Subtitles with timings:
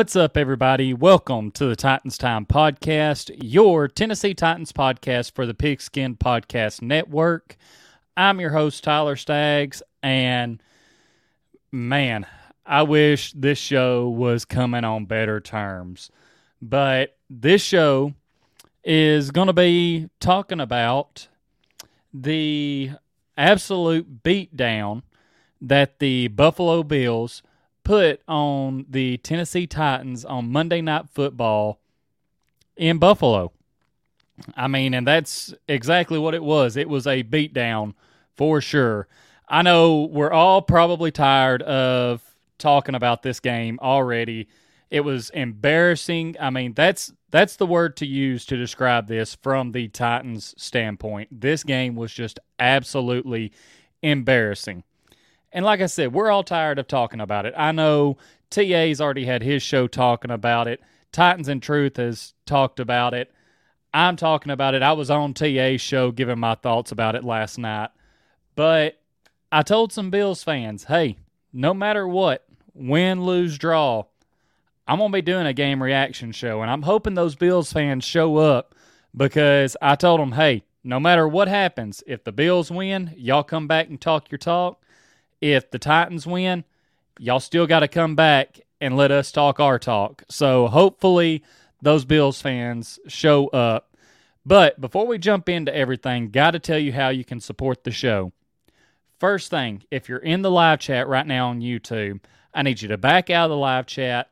[0.00, 0.94] What's up, everybody?
[0.94, 7.58] Welcome to the Titans Time Podcast, your Tennessee Titans podcast for the Pigskin Podcast Network.
[8.16, 10.62] I'm your host, Tyler Staggs, and
[11.70, 12.26] man,
[12.64, 16.10] I wish this show was coming on better terms.
[16.62, 18.14] But this show
[18.82, 21.28] is going to be talking about
[22.14, 22.92] the
[23.36, 25.02] absolute beatdown
[25.60, 27.42] that the Buffalo Bills
[27.84, 31.80] put on the Tennessee Titans on Monday Night Football
[32.76, 33.52] in Buffalo.
[34.56, 36.76] I mean, and that's exactly what it was.
[36.76, 37.94] It was a beatdown
[38.34, 39.06] for sure.
[39.48, 42.22] I know we're all probably tired of
[42.58, 44.48] talking about this game already.
[44.90, 46.36] It was embarrassing.
[46.40, 51.40] I mean, that's that's the word to use to describe this from the Titans standpoint.
[51.40, 53.52] This game was just absolutely
[54.02, 54.84] embarrassing.
[55.52, 57.54] And like I said, we're all tired of talking about it.
[57.56, 58.18] I know
[58.50, 60.80] TA's already had his show talking about it.
[61.12, 63.32] Titans and Truth has talked about it.
[63.92, 64.82] I'm talking about it.
[64.82, 67.90] I was on TA's show giving my thoughts about it last night.
[68.54, 69.00] But
[69.50, 71.16] I told some Bills fans, hey,
[71.52, 74.04] no matter what, win, lose, draw,
[74.86, 76.62] I'm going to be doing a game reaction show.
[76.62, 78.76] And I'm hoping those Bills fans show up
[79.16, 83.66] because I told them, hey, no matter what happens, if the Bills win, y'all come
[83.66, 84.79] back and talk your talk
[85.40, 86.64] if the Titans win,
[87.18, 90.24] y'all still got to come back and let us talk our talk.
[90.28, 91.42] So hopefully
[91.82, 93.96] those Bills fans show up.
[94.44, 97.90] But before we jump into everything, got to tell you how you can support the
[97.90, 98.32] show.
[99.18, 102.20] First thing, if you're in the live chat right now on YouTube,
[102.54, 104.30] I need you to back out of the live chat,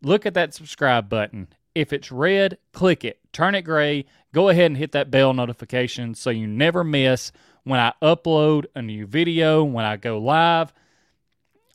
[0.00, 1.48] look at that subscribe button.
[1.74, 6.14] If it's red, click it, turn it gray, go ahead and hit that bell notification
[6.14, 7.30] so you never miss
[7.64, 10.72] when I upload a new video, when I go live.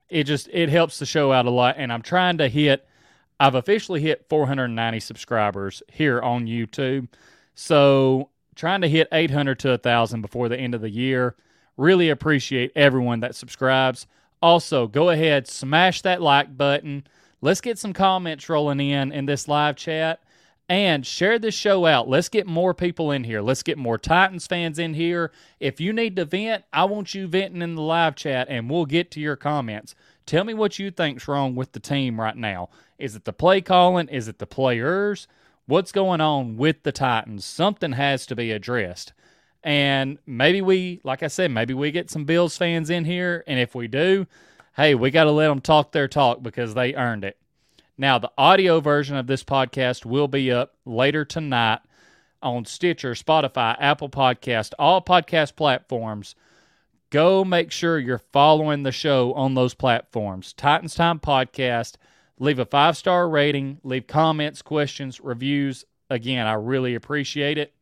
[0.09, 2.87] It just it helps the show out a lot and I'm trying to hit
[3.39, 7.07] I've officially hit 490 subscribers here on YouTube.
[7.53, 11.35] So, trying to hit 800 to 1000 before the end of the year.
[11.75, 14.07] Really appreciate everyone that subscribes.
[14.41, 17.05] Also, go ahead, smash that like button.
[17.41, 20.21] Let's get some comments rolling in in this live chat
[20.69, 22.09] and share this show out.
[22.09, 23.41] Let's get more people in here.
[23.41, 25.31] Let's get more Titans fans in here.
[25.59, 28.85] If you need to vent, I want you venting in the live chat and we'll
[28.85, 29.95] get to your comments.
[30.25, 32.69] Tell me what you think's wrong with the team right now.
[32.97, 34.09] Is it the play calling?
[34.09, 35.28] Is it the players?
[35.67, 37.45] What's going on with the Titans?
[37.45, 39.13] Something has to be addressed.
[39.63, 43.44] And maybe we, like I said, maybe we get some Bills fans in here.
[43.47, 44.28] And if we do,
[44.75, 47.38] hey, we got to let them talk their talk because they earned it.
[47.97, 51.80] Now, the audio version of this podcast will be up later tonight
[52.44, 56.35] on Stitcher, Spotify, Apple Podcast, all podcast platforms.
[57.09, 60.53] Go make sure you're following the show on those platforms.
[60.53, 61.96] Titans Time Podcast.
[62.40, 65.84] Leave a five star rating, leave comments, questions, reviews.
[66.09, 67.74] Again, I really appreciate it.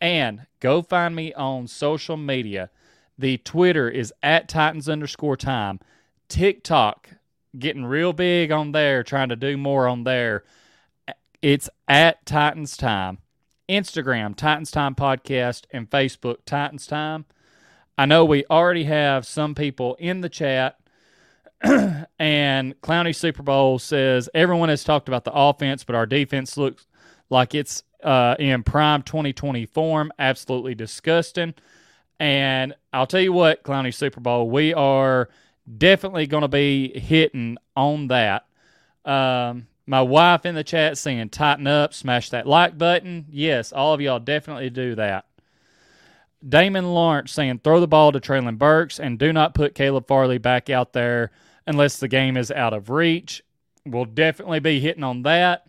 [0.00, 2.70] And go find me on social media.
[3.16, 5.78] The Twitter is at Titans underscore time.
[6.28, 7.10] TikTok,
[7.58, 10.44] getting real big on there, trying to do more on there.
[11.42, 13.18] It's at Titans Time.
[13.68, 17.24] Instagram, Titans Time Podcast, and Facebook, Titans Time.
[17.96, 20.78] I know we already have some people in the chat,
[22.18, 26.86] and Clowney Super Bowl says everyone has talked about the offense, but our defense looks
[27.30, 30.12] like it's uh, in prime 2020 form.
[30.18, 31.54] Absolutely disgusting.
[32.20, 35.28] And I'll tell you what, Clowney Super Bowl, we are
[35.78, 38.46] definitely going to be hitting on that.
[39.04, 43.26] Um, my wife in the chat saying, tighten up, smash that like button.
[43.30, 45.26] Yes, all of y'all definitely do that.
[46.46, 50.38] Damon Lawrence saying, throw the ball to Treylon Burks and do not put Caleb Farley
[50.38, 51.30] back out there
[51.66, 53.42] unless the game is out of reach.
[53.86, 55.66] We'll definitely be hitting on that.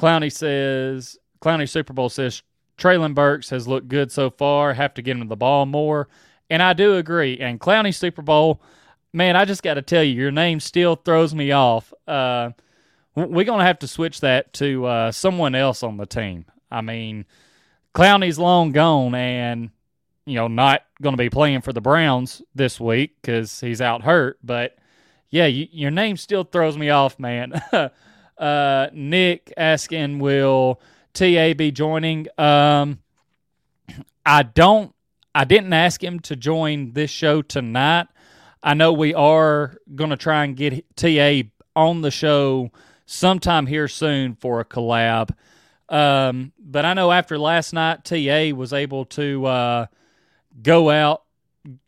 [0.00, 2.42] Clowney says, Clowney Super Bowl says,
[2.78, 4.74] Treylon Burks has looked good so far.
[4.74, 6.08] Have to get him the ball more.
[6.50, 7.38] And I do agree.
[7.38, 8.60] And Clowney Super Bowl,
[9.12, 11.92] man, I just got to tell you, your name still throws me off.
[12.06, 12.50] Uh,
[13.14, 16.44] we're going to have to switch that to uh, someone else on the team.
[16.70, 17.24] I mean,
[17.94, 19.70] Clowney's long gone and,
[20.26, 24.02] you know, not going to be playing for the Browns this week because he's out
[24.02, 24.38] hurt.
[24.42, 24.76] But
[25.30, 27.52] yeah, you, your name still throws me off, man.
[28.38, 30.80] uh, Nick asking, will
[31.14, 32.26] TA be joining?
[32.36, 32.98] Um,
[34.26, 34.92] I don't
[35.36, 38.06] I didn't ask him to join this show tonight.
[38.66, 41.42] I know we are going to try and get TA
[41.76, 42.72] on the show
[43.06, 45.30] sometime here soon for a collab.
[45.88, 49.86] Um, but I know after last night, TA was able to uh,
[50.60, 51.22] go out,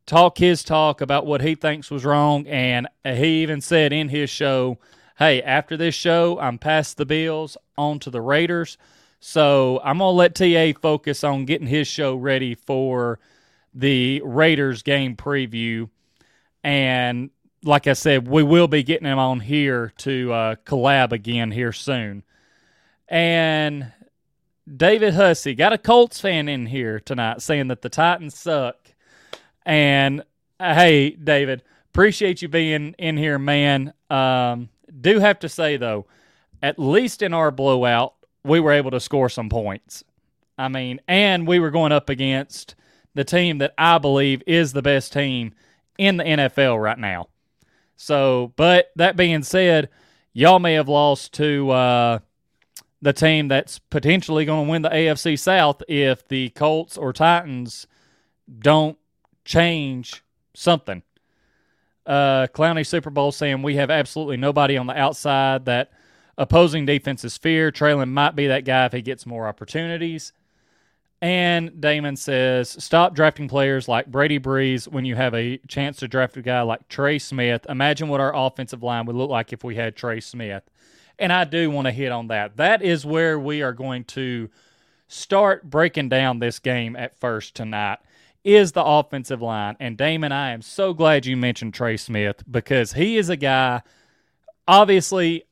[0.06, 4.30] talk his talk about what he thinks was wrong, and he even said in his
[4.30, 4.78] show,
[5.18, 8.78] hey, after this show, I'm past the Bills, on to the Raiders.
[9.18, 13.18] So I'm going to let TA focus on getting his show ready for
[13.74, 15.88] the Raiders game preview.
[16.62, 17.30] And
[17.62, 21.72] like I said, we will be getting him on here to uh, collab again here
[21.72, 22.22] soon.
[23.08, 23.92] And
[24.76, 28.76] David Hussey got a Colts fan in here tonight saying that the Titans suck.
[29.64, 30.22] And
[30.60, 33.92] uh, hey, David, appreciate you being in here, man.
[34.10, 34.68] Um,
[35.00, 36.06] do have to say though,
[36.62, 38.14] at least in our blowout,
[38.44, 40.04] we were able to score some points.
[40.56, 42.74] I mean, and we were going up against
[43.14, 45.54] the team that I believe is the best team
[45.98, 47.28] in the NFL right now.
[47.96, 49.90] So, but that being said,
[50.32, 52.18] y'all may have lost to uh,
[53.02, 57.86] the team that's potentially going to win the AFC South if the Colts or Titans
[58.60, 58.96] don't
[59.44, 60.22] change
[60.54, 61.02] something.
[62.06, 65.90] Uh, Clowney Super Bowl saying we have absolutely nobody on the outside that
[66.38, 67.70] opposing defenses fear.
[67.70, 70.32] Treylon might be that guy if he gets more opportunities.
[71.20, 76.08] And Damon says, stop drafting players like Brady Breeze when you have a chance to
[76.08, 77.66] draft a guy like Trey Smith.
[77.68, 80.62] Imagine what our offensive line would look like if we had Trey Smith.
[81.18, 82.56] And I do want to hit on that.
[82.56, 84.48] That is where we are going to
[85.08, 87.98] start breaking down this game at first tonight
[88.44, 89.76] is the offensive line.
[89.80, 93.82] And Damon, I am so glad you mentioned Trey Smith because he is a guy,
[94.68, 95.42] obviously,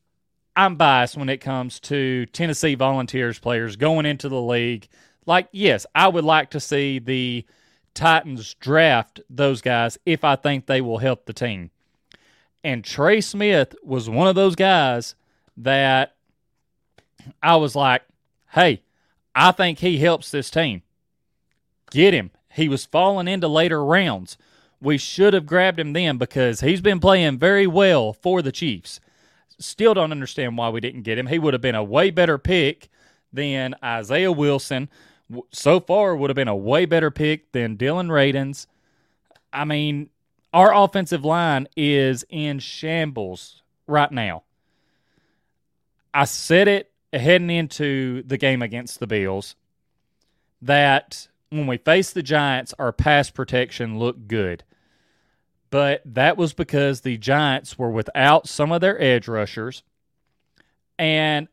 [0.54, 4.86] I'm biased when it comes to Tennessee Volunteers players going into the league–
[5.26, 7.44] like, yes, I would like to see the
[7.94, 11.70] Titans draft those guys if I think they will help the team.
[12.62, 15.14] And Trey Smith was one of those guys
[15.56, 16.14] that
[17.42, 18.02] I was like,
[18.52, 18.82] hey,
[19.34, 20.82] I think he helps this team.
[21.90, 22.30] Get him.
[22.52, 24.36] He was falling into later rounds.
[24.80, 29.00] We should have grabbed him then because he's been playing very well for the Chiefs.
[29.58, 31.28] Still don't understand why we didn't get him.
[31.28, 32.88] He would have been a way better pick
[33.32, 34.88] than Isaiah Wilson,
[35.50, 38.66] so far would have been a way better pick than Dillon Radunz.
[39.52, 40.10] I mean,
[40.52, 44.44] our offensive line is in shambles right now.
[46.14, 49.56] I said it heading into the game against the Bills
[50.62, 54.64] that when we faced the Giants, our pass protection looked good.
[55.70, 59.82] But that was because the Giants were without some of their edge rushers.
[60.98, 61.48] And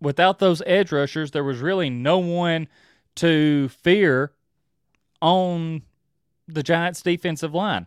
[0.00, 2.68] without those edge rushers, there was really no one
[3.16, 4.32] to fear
[5.20, 5.82] on
[6.48, 7.86] the Giants' defensive line.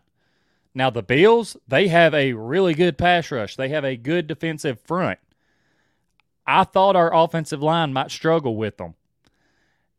[0.74, 4.80] Now, the Bills, they have a really good pass rush, they have a good defensive
[4.80, 5.18] front.
[6.46, 8.94] I thought our offensive line might struggle with them.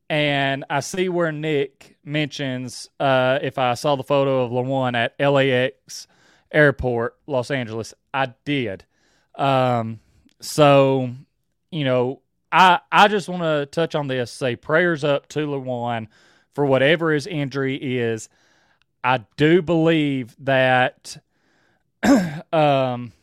[0.10, 5.18] And I see where Nick mentions uh, if I saw the photo of Lewan at
[5.18, 6.08] LAX
[6.52, 7.94] Airport, Los Angeles.
[8.14, 8.84] I did.
[9.36, 10.02] Um,
[10.42, 11.12] so,
[11.72, 12.22] you know,
[12.52, 14.32] I I just want to touch on this.
[14.32, 16.08] Say prayers up to Lewan
[16.54, 18.30] for whatever his injury is.
[19.04, 21.18] I do believe that
[22.54, 23.14] um,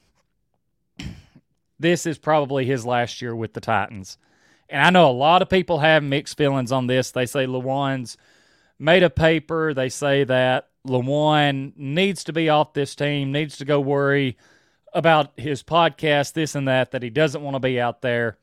[1.79, 4.19] this is probably his last year with the Titans.
[4.69, 7.11] And I know a lot of people have mixed feelings on this.
[7.11, 8.17] They say Lewan's
[8.79, 9.73] made a paper.
[9.73, 14.37] They say that Lewan needs to be off this team, needs to go worry
[14.93, 18.37] about his podcast, this and that, that he doesn't want to be out there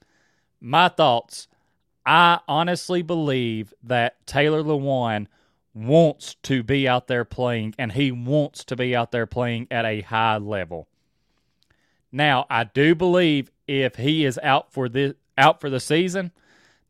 [0.65, 1.47] my thoughts.
[2.05, 5.27] I honestly believe that Taylor Lewan
[5.73, 9.85] wants to be out there playing, and he wants to be out there playing at
[9.85, 10.87] a high level.
[12.11, 16.31] Now, I do believe if he is out for this out for the season,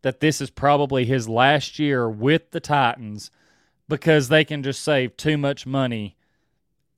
[0.04, 3.32] that this is probably his last year with the Titans
[3.90, 6.16] because they can just save too much money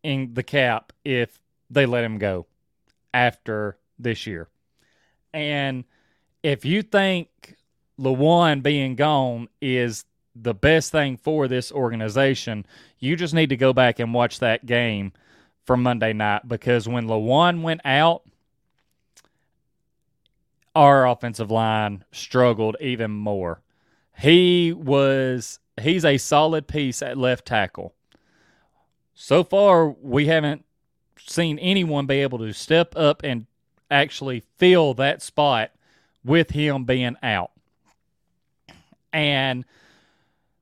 [0.03, 2.47] in the cap if they let him go
[3.13, 4.49] after this year.
[5.33, 5.85] And
[6.43, 7.55] if you think
[7.99, 12.65] Lewan being gone is the best thing for this organization,
[12.99, 15.11] you just need to go back and watch that game
[15.65, 18.23] from Monday night because when Lewan went out,
[20.75, 23.61] our offensive line struggled even more.
[24.19, 27.93] He was he's a solid piece at left tackle.
[29.13, 30.63] So far, we haven't
[31.19, 33.47] seen anyone be able to step up and
[33.89, 35.71] actually fill that spot
[36.27, 37.51] with him being out.
[39.11, 39.65] And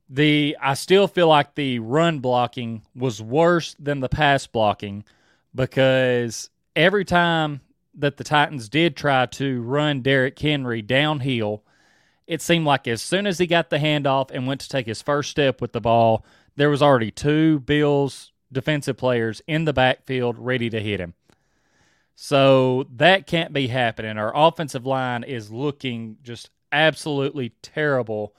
[0.08, 5.04] the I still feel like the run blocking was worse than the pass blocking
[5.54, 7.62] because every time
[7.96, 11.64] that the Titans did try to run Derrick Henry downhill,
[12.28, 15.02] it seemed like as soon as he got the handoff and went to take his
[15.02, 20.38] first step with the ball, there was already two Bills defensive players in the backfield
[20.38, 21.14] ready to hit him.
[22.16, 24.18] So that can't be happening.
[24.18, 28.34] Our offensive line is looking just absolutely terrible.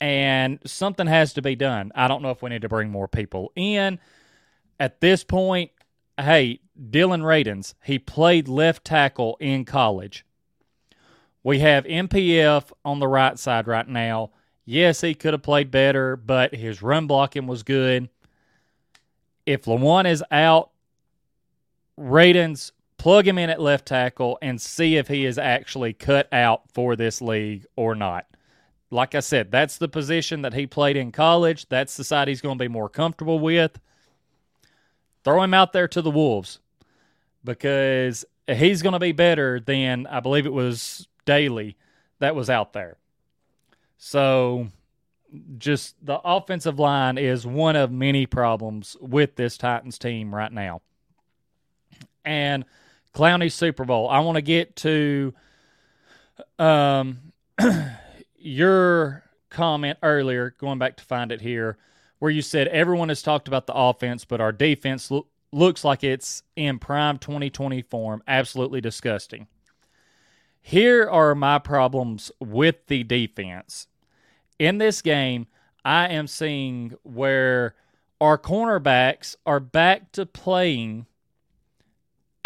[0.00, 1.92] And something has to be done.
[1.94, 3.98] I don't know if we need to bring more people in.
[4.80, 5.70] At this point,
[6.18, 6.60] hey,
[6.90, 10.24] Dillon Radunz, he played left tackle in college.
[11.42, 14.32] We have NPF on the right side right now.
[14.64, 18.08] Yes, he could have played better, but his run blocking was good.
[19.46, 20.70] If Lewan is out,
[21.98, 22.72] Radunz
[23.06, 26.96] plug him in at left tackle and see if he is actually cut out for
[26.96, 28.26] this league or not.
[28.90, 31.68] Like I said, that's the position that he played in college.
[31.68, 33.78] That's the side he's going to be more comfortable with.
[35.22, 36.58] Throw him out there to the Wolves
[37.44, 41.76] because he's going to be better than I believe it was Daley
[42.18, 42.96] that was out there.
[43.98, 44.66] So
[45.58, 50.82] just the offensive line is one of many problems with this Titans team right now.
[52.24, 52.64] And
[53.16, 54.10] Clowney Super Bowl.
[54.10, 55.32] I want to get to
[56.58, 57.32] um
[58.36, 61.78] your comment earlier, going back to find it here,
[62.18, 66.04] where you said everyone has talked about the offense, but our defense lo- looks like
[66.04, 68.22] it's in prime 2020 form.
[68.28, 69.46] Absolutely disgusting.
[70.60, 73.86] Here are my problems with the defense.
[74.58, 75.46] In this game,
[75.86, 77.76] I am seeing where
[78.20, 81.06] our cornerbacks are back to playing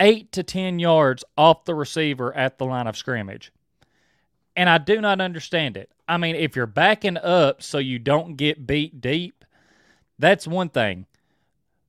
[0.01, 3.53] eight to 10 yards off the receiver at the line of scrimmage.
[4.57, 5.91] And I do not understand it.
[6.09, 9.45] I mean, if you're backing up so you don't get beat deep,
[10.19, 11.07] that's one thing.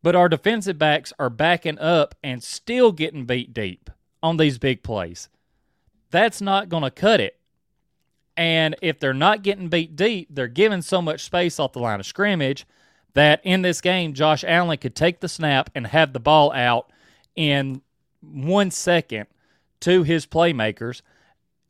[0.04, 3.90] But our defensive backs are backing up and still getting beat deep
[4.22, 5.30] on these big plays
[6.12, 7.40] that's not going to cut it.
[8.38, 12.00] And if they're not getting beat deep, they're giving so much space off the line
[12.00, 12.66] of scrimmage
[13.14, 16.92] that in this game, Josh Allen could take the snap and have the ball out
[17.36, 17.82] in
[18.22, 19.28] one second
[19.82, 21.02] to his playmakers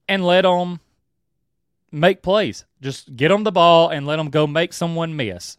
[0.08, 0.79] and let them
[1.91, 2.65] make plays.
[2.81, 5.58] Just get them the ball and let them go make someone miss.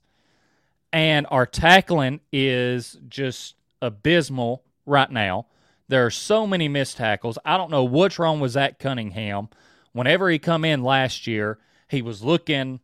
[0.93, 5.47] And our tackling is just abysmal right now.
[5.89, 7.39] There are so many missed tackles.
[7.45, 9.49] I don't know what's wrong with Zach Cunningham.
[9.93, 11.59] Whenever he come in last year,
[11.89, 12.81] he was looking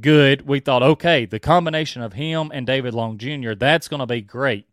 [0.00, 0.46] good.
[0.46, 4.20] We thought, okay, the combination of him and David Long Jr., that's going to be
[4.20, 4.67] great.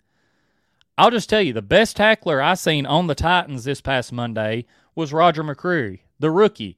[0.98, 4.66] I'll just tell you, the best tackler I seen on the Titans this past Monday
[4.96, 6.78] was Roger McCreary, the rookie.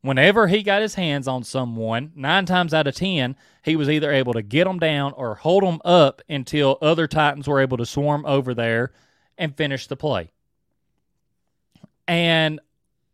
[0.00, 4.12] Whenever he got his hands on someone, nine times out of ten, he was either
[4.12, 7.86] able to get them down or hold them up until other Titans were able to
[7.86, 8.92] swarm over there
[9.38, 10.30] and finish the play.
[12.06, 12.60] And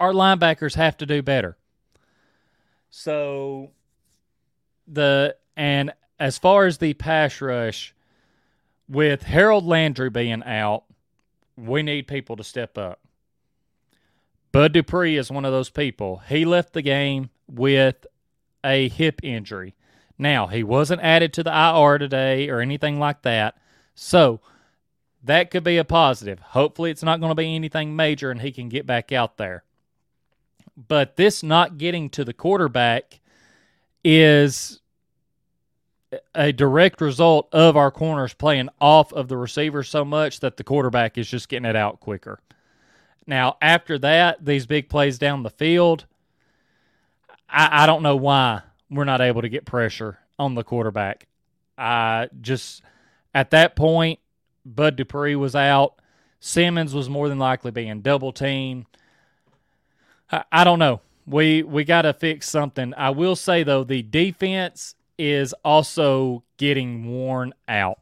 [0.00, 1.56] our linebackers have to do better.
[2.90, 3.70] So
[4.88, 7.94] the and as far as the pass rush
[8.90, 10.84] with Harold Landry being out,
[11.56, 13.00] we need people to step up.
[14.52, 16.22] Bud Dupree is one of those people.
[16.28, 18.04] He left the game with
[18.64, 19.76] a hip injury.
[20.18, 23.56] Now, he wasn't added to the IR today or anything like that.
[23.94, 24.40] So,
[25.22, 26.40] that could be a positive.
[26.40, 29.62] Hopefully, it's not going to be anything major and he can get back out there.
[30.76, 33.20] But this not getting to the quarterback
[34.02, 34.79] is
[36.34, 40.64] a direct result of our corners playing off of the receiver so much that the
[40.64, 42.40] quarterback is just getting it out quicker.
[43.26, 46.06] Now, after that, these big plays down the field,
[47.48, 51.28] I, I don't know why we're not able to get pressure on the quarterback.
[51.78, 52.82] I just,
[53.34, 54.18] at that point,
[54.64, 56.00] Bud Dupree was out.
[56.40, 58.86] Simmons was more than likely being double teamed.
[60.32, 61.00] I, I don't know.
[61.26, 62.94] We we got to fix something.
[62.96, 67.98] I will say though, the defense is also getting worn out.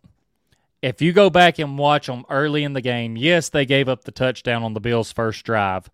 [0.80, 4.04] If you go back and watch them early in the game, yes, they gave up
[4.04, 5.90] the touchdown on the Bills' first drive,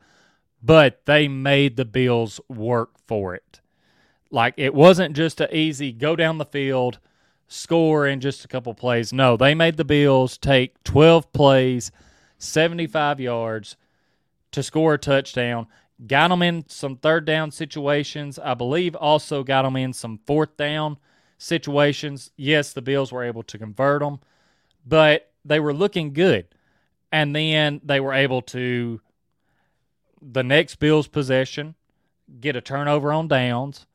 [0.63, 3.61] but they made the Bills work for it.
[4.31, 6.99] Like it wasn't just an easy go down the field
[7.49, 9.11] score in just a couple plays.
[9.11, 11.91] No, they made the Bills take 12 plays,
[12.37, 13.77] 75 yards
[14.53, 15.69] to score a touchdown.
[16.07, 18.39] Got them in some third down situations.
[18.39, 20.99] I believe also got them in some fourth down
[21.39, 22.31] situations.
[22.37, 24.21] Yes, the Bills were able to convert them,
[24.87, 26.47] but they were looking good.
[27.13, 29.01] And then they were able to,
[30.21, 31.75] the next Bills possession,
[32.41, 33.87] get a turnover on downs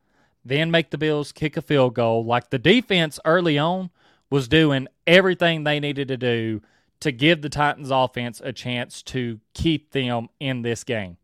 [0.44, 2.24] then make the Bills kick a field goal.
[2.24, 3.90] Like the defense early on
[4.30, 6.62] was doing everything they needed to do
[7.00, 11.16] to give the Titans offense a chance to keep them in this game.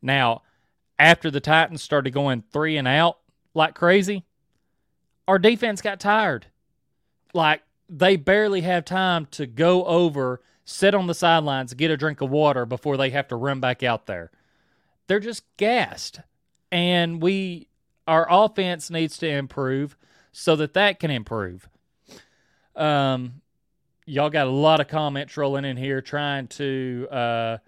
[0.00, 0.42] Now,
[0.98, 3.18] after the Titans started going three and out
[3.54, 4.24] like crazy,
[5.28, 6.46] our defense got tired.
[7.34, 12.20] Like they barely have time to go over sit on the sidelines, get a drink
[12.20, 14.30] of water before they have to run back out there.
[15.06, 16.20] They're just gassed.
[16.70, 17.68] And we
[18.06, 19.96] our offense needs to improve
[20.32, 21.68] so that that can improve.
[22.74, 23.42] Um
[24.06, 27.58] y'all got a lot of comments rolling in here trying to uh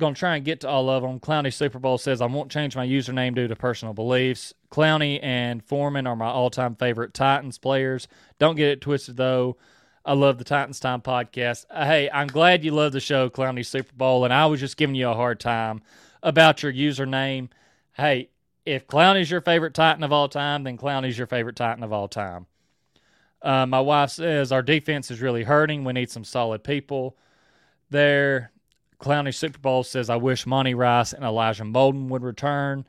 [0.00, 1.20] going to try and get to all of them.
[1.20, 4.52] Clowney Super Bowl says, I won't change my username due to personal beliefs.
[4.70, 8.08] Clowney and Foreman are my all time favorite Titans players.
[8.38, 9.56] Don't get it twisted, though.
[10.04, 11.66] I love the Titans Time podcast.
[11.70, 14.76] Uh, hey, I'm glad you love the show, Clowney Super Bowl, and I was just
[14.76, 15.82] giving you a hard time
[16.22, 17.50] about your username.
[17.92, 18.30] Hey,
[18.64, 22.08] if Clowney's your favorite Titan of all time, then Clowney's your favorite Titan of all
[22.08, 22.46] time.
[23.42, 25.84] Uh, my wife says our defense is really hurting.
[25.84, 27.16] We need some solid people
[27.90, 28.52] there.
[29.00, 32.84] Clowney Super Bowl says, I wish Monty Rice and Elijah Molden would return.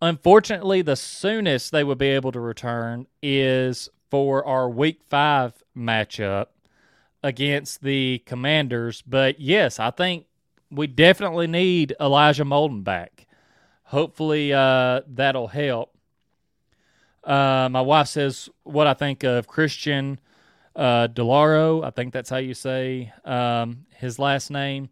[0.00, 6.46] Unfortunately, the soonest they would be able to return is for our week five matchup
[7.22, 9.02] against the Commanders.
[9.02, 10.26] But yes, I think
[10.70, 13.26] we definitely need Elijah Molden back.
[13.84, 15.94] Hopefully, uh, that'll help.
[17.22, 20.18] Uh, my wife says what I think of Christian
[20.76, 21.84] uh, DiLauro.
[21.84, 24.90] I think that's how you say um, his last name.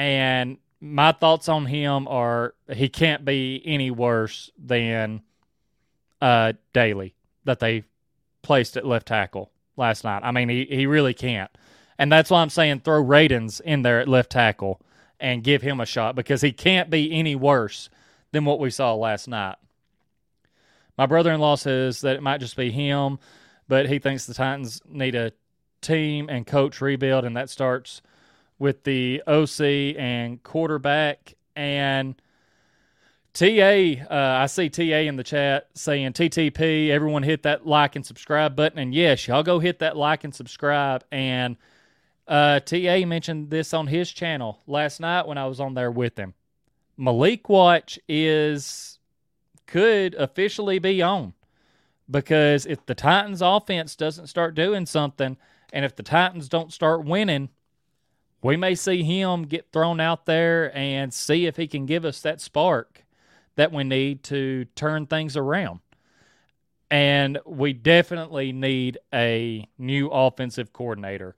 [0.00, 5.20] And my thoughts on him are he can't be any worse than
[6.22, 7.14] uh, Daley
[7.44, 7.84] that they
[8.40, 10.22] placed at left tackle last night.
[10.24, 11.50] I mean, he, he really can't.
[11.98, 14.80] And that's why I'm saying throw Radunz in there at left tackle
[15.20, 17.90] and give him a shot because he can't be any worse
[18.32, 19.56] than what we saw last night.
[20.96, 23.18] My brother in law says that it might just be him,
[23.68, 25.32] but he thinks the Titans need a
[25.82, 28.00] team and coach rebuild, and that starts
[28.60, 31.34] with the OC and quarterback.
[31.56, 32.14] And
[33.32, 38.06] TA, uh, I see TA in the chat saying TTP, everyone hit that like and
[38.06, 38.78] subscribe button.
[38.78, 41.02] And yes, y'all go hit that like and subscribe.
[41.10, 41.56] And
[42.28, 46.16] uh, TA mentioned this on his channel last night when I was on there with
[46.16, 46.34] him.
[46.96, 48.98] Malik Watch is
[49.66, 51.32] could officially be on
[52.10, 55.36] because if the Titans offense doesn't start doing something
[55.72, 57.48] and if the Titans don't start winning,
[58.42, 62.20] we may see him get thrown out there and see if he can give us
[62.22, 63.04] that spark
[63.56, 65.80] that we need to turn things around.
[66.90, 71.36] And we definitely need a new offensive coordinator.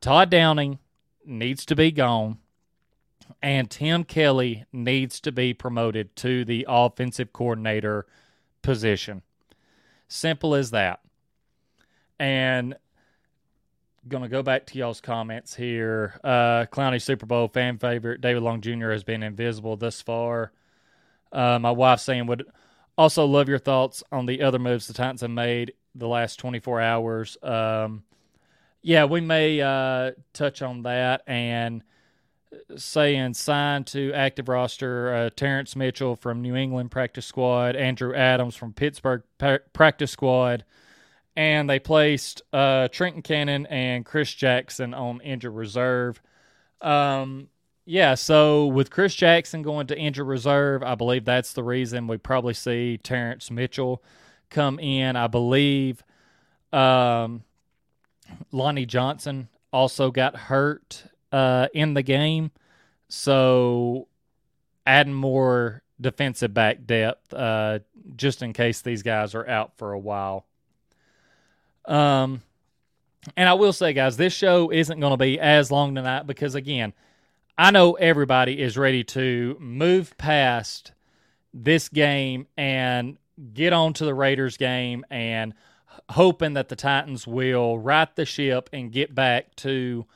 [0.00, 0.78] Todd Downing
[1.24, 2.38] needs to be gone
[3.42, 8.06] and Tim Kelly needs to be promoted to the offensive coordinator
[8.62, 9.22] position.
[10.08, 11.00] Simple as that.
[12.18, 12.76] And
[14.22, 16.18] to go back to y'all's comments here.
[16.22, 16.66] Uh,
[16.98, 18.90] Super Bowl fan favorite David Long Jr.
[18.90, 20.52] has been invisible thus far.
[21.32, 22.44] Uh, my wife saying would
[22.96, 26.80] also love your thoughts on the other moves the Titans have made the last 24
[26.80, 27.36] hours.
[27.42, 28.04] Um,
[28.82, 31.82] yeah, we may uh, touch on that and–
[32.76, 38.56] saying signed to active roster uh, Terrence Mitchell from New England practice squad, Andrew Adams
[38.56, 39.22] from Pittsburgh
[39.72, 40.64] practice squad,
[41.36, 46.20] and they placed uh, Trenton Cannon and Chris Jackson on injured reserve.
[46.80, 47.48] Um,
[47.84, 52.16] yeah, so with Chris Jackson going to injured reserve, I believe that's the reason we
[52.16, 54.02] probably see Terrence Mitchell
[54.50, 55.14] come in.
[55.14, 56.02] I believe
[56.72, 57.44] um,
[58.50, 62.50] Lonnie Johnson also got hurt uh, in the game.
[63.08, 64.08] So
[64.84, 67.80] adding more defensive back depth uh,
[68.16, 70.46] just in case these guys are out for a while.
[71.86, 72.42] Um,
[73.36, 76.54] and I will say, guys, this show isn't going to be as long tonight because,
[76.54, 76.92] again,
[77.58, 80.92] I know everybody is ready to move past
[81.54, 83.16] this game and
[83.52, 85.54] get on to the Raiders game and
[86.10, 90.06] hoping that the Titans will right the ship and get back to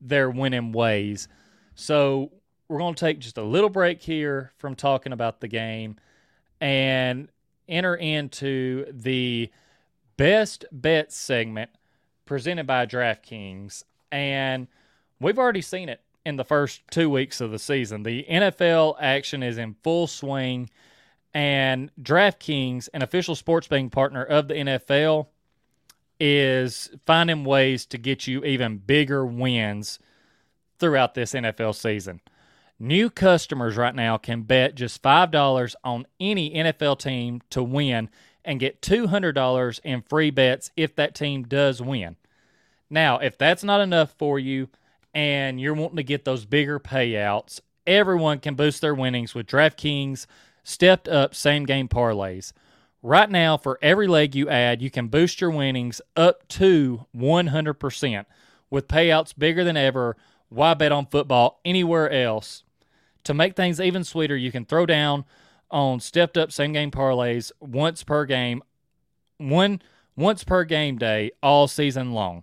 [0.00, 1.28] their winning ways.
[1.74, 2.32] So
[2.68, 5.96] we're going to take just a little break here from talking about the game
[6.60, 7.28] and
[7.68, 9.50] enter into the
[10.16, 11.70] best bet segment
[12.24, 13.84] presented by DraftKings.
[14.10, 14.68] And
[15.20, 18.02] we've already seen it in the first two weeks of the season.
[18.02, 20.68] The NFL action is in full swing,
[21.32, 25.28] and DraftKings, an official sports betting partner of the NFL,
[26.18, 29.98] is finding ways to get you even bigger wins
[30.78, 32.20] throughout this NFL season.
[32.78, 38.10] New customers right now can bet just $5 on any NFL team to win
[38.46, 42.16] and get $200 in free bets if that team does win.
[42.88, 44.68] Now, if that's not enough for you
[45.12, 50.26] and you're wanting to get those bigger payouts, everyone can boost their winnings with DraftKings
[50.62, 52.52] stepped up same game parlays.
[53.02, 58.24] Right now, for every leg you add, you can boost your winnings up to 100%
[58.70, 60.16] with payouts bigger than ever.
[60.48, 62.62] Why bet on football anywhere else?
[63.24, 65.24] To make things even sweeter, you can throw down
[65.70, 68.62] on stepped up same game parlays once per game,
[69.38, 69.82] one
[70.16, 72.42] once per game day all season long.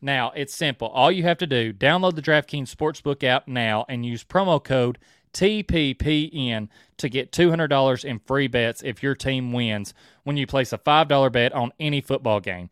[0.00, 0.88] Now, it's simple.
[0.88, 4.98] All you have to do, download the DraftKings Sportsbook app now and use promo code
[5.32, 10.78] TPPN to get $200 in free bets if your team wins when you place a
[10.78, 12.70] $5 bet on any football game.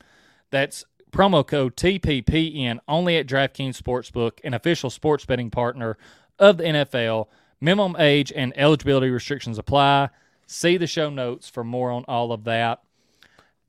[0.51, 5.97] That's promo code TPPN only at DraftKings Sportsbook, an official sports betting partner
[6.39, 7.29] of the NFL.
[7.63, 10.11] Minimum age and eligibility restrictions apply.
[10.49, 12.83] See the show notes for more on all of that.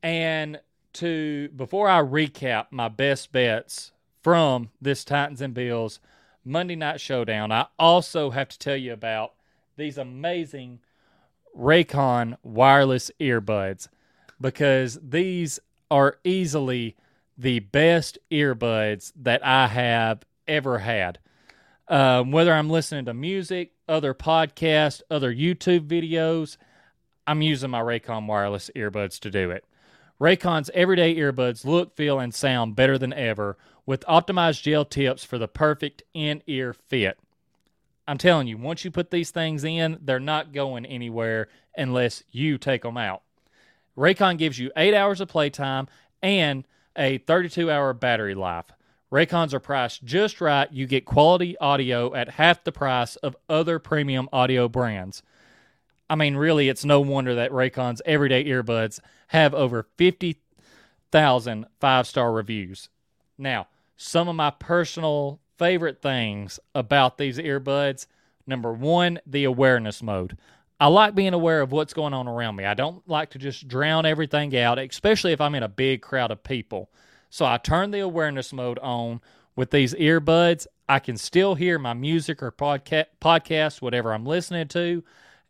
[0.01, 0.59] And
[0.93, 3.91] to before I recap my best bets
[4.23, 5.99] from this Titans and Bills
[6.43, 9.33] Monday Night Showdown, I also have to tell you about
[9.77, 10.79] these amazing
[11.55, 13.89] Raycon wireless earbuds
[14.41, 15.59] because these
[15.91, 16.95] are easily
[17.37, 21.19] the best earbuds that I have ever had.
[21.87, 26.57] Um, whether I'm listening to music, other podcasts, other YouTube videos,
[27.25, 29.65] I'm using my Raycon wireless earbuds to do it.
[30.19, 35.37] Raycon's everyday earbuds look, feel, and sound better than ever with optimized gel tips for
[35.37, 37.17] the perfect in ear fit.
[38.07, 42.57] I'm telling you, once you put these things in, they're not going anywhere unless you
[42.57, 43.21] take them out.
[43.97, 45.87] Raycon gives you eight hours of playtime
[46.21, 46.65] and
[46.97, 48.65] a 32 hour battery life.
[49.13, 50.71] Raycons are priced just right.
[50.73, 55.21] You get quality audio at half the price of other premium audio brands.
[56.09, 62.31] I mean, really, it's no wonder that Raycon's everyday earbuds have over 50,000 five star
[62.31, 62.89] reviews.
[63.37, 68.07] Now, some of my personal favorite things about these earbuds
[68.47, 70.39] number one, the awareness mode.
[70.79, 72.65] I like being aware of what's going on around me.
[72.65, 76.31] I don't like to just drown everything out, especially if I'm in a big crowd
[76.31, 76.89] of people.
[77.33, 79.19] So I turn the awareness mode on
[79.55, 80.67] with these earbuds.
[80.87, 85.03] I can still hear my music or podca- podcast, whatever I'm listening to,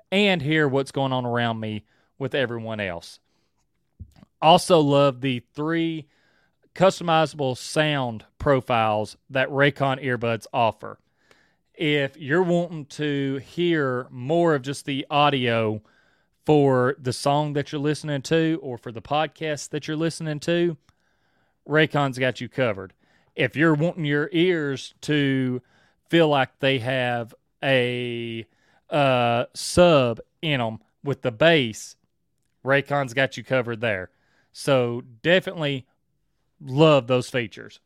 [0.10, 1.84] and hear what's going on around me
[2.18, 3.20] with everyone else.
[4.42, 6.08] Also, love the three
[6.74, 11.00] customizable sound profiles that Raycon earbuds offer
[11.74, 15.82] if you're wanting to hear more of just the audio
[16.46, 20.78] for the song that you're listening to or for the podcast that you're listening to,
[21.68, 22.94] Raycon's got you covered.
[23.36, 25.62] If you're wanting your ears to
[26.10, 28.46] feel like they have a
[28.90, 31.96] uh, sub in them with the bass,
[32.64, 34.10] Raycon's got you covered there.
[34.52, 35.88] So definitely
[36.62, 37.80] love those features.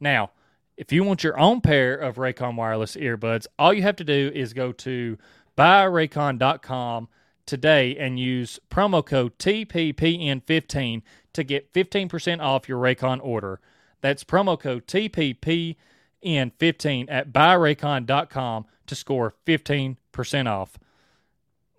[0.00, 0.30] Now,
[0.76, 4.32] if you want your own pair of Raycon wireless earbuds, all you have to do
[4.34, 5.18] is go to
[5.58, 7.08] buyraycon.com
[7.50, 13.60] today and use promo code TPPN15 to get 15% off your Raycon order.
[14.00, 20.78] That's promo code TPPN15 at buyraycon.com to score 15% off.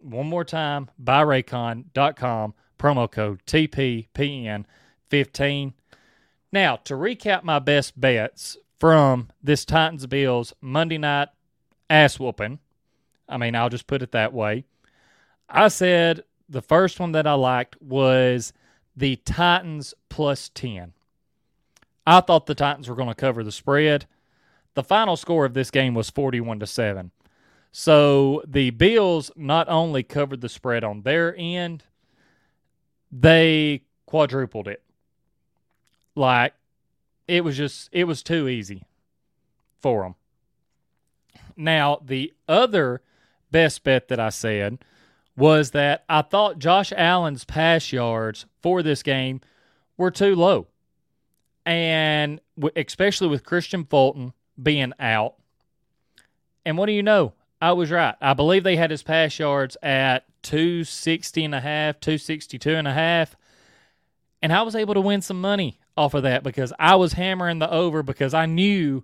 [0.01, 5.73] One more time, buyraycon.com, promo code TPPN15.
[6.51, 11.29] Now, to recap my best bets from this Titans Bills Monday night
[11.89, 12.59] ass whooping.
[13.29, 14.65] I mean, I'll just put it that way.
[15.51, 18.53] I said the first one that I liked was
[18.95, 20.93] the Titans plus 10.
[22.07, 24.07] I thought the Titans were going to cover the spread.
[24.73, 27.11] The final score of this game was 41 to 7.
[27.71, 31.83] So the Bills not only covered the spread on their end,
[33.11, 34.83] they quadrupled it.
[36.15, 36.53] Like
[37.27, 38.83] it was just it was too easy
[39.79, 40.15] for them.
[41.55, 43.01] Now, the other
[43.51, 44.79] best bet that I said
[45.35, 49.41] was that I thought Josh Allen's pass yards for this game
[49.97, 50.67] were too low.
[51.65, 52.41] And
[52.75, 55.35] especially with Kristian Fulton being out.
[56.65, 57.33] And what do you know?
[57.61, 58.15] I was right.
[58.19, 62.93] I believe they had his pass yards at 260 and a half, 262 and a
[62.93, 63.35] half.
[64.41, 67.59] And I was able to win some money off of that because I was hammering
[67.59, 69.03] the over because I knew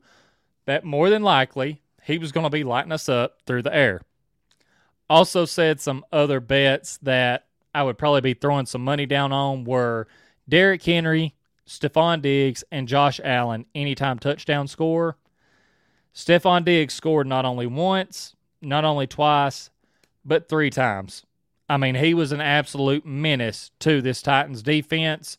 [0.65, 4.01] that more than likely he was going to be lighting us up through the air.
[5.09, 9.63] Also, said some other bets that I would probably be throwing some money down on
[9.63, 10.07] were
[10.49, 11.35] Derrick Henry,
[11.67, 15.17] Stefon Diggs, and Josh Allen anytime touchdown score.
[16.13, 19.69] Stefon Diggs scored not only once, not only twice,
[20.25, 21.25] but three times.
[21.69, 25.37] I mean, he was an absolute menace to this Titans defense.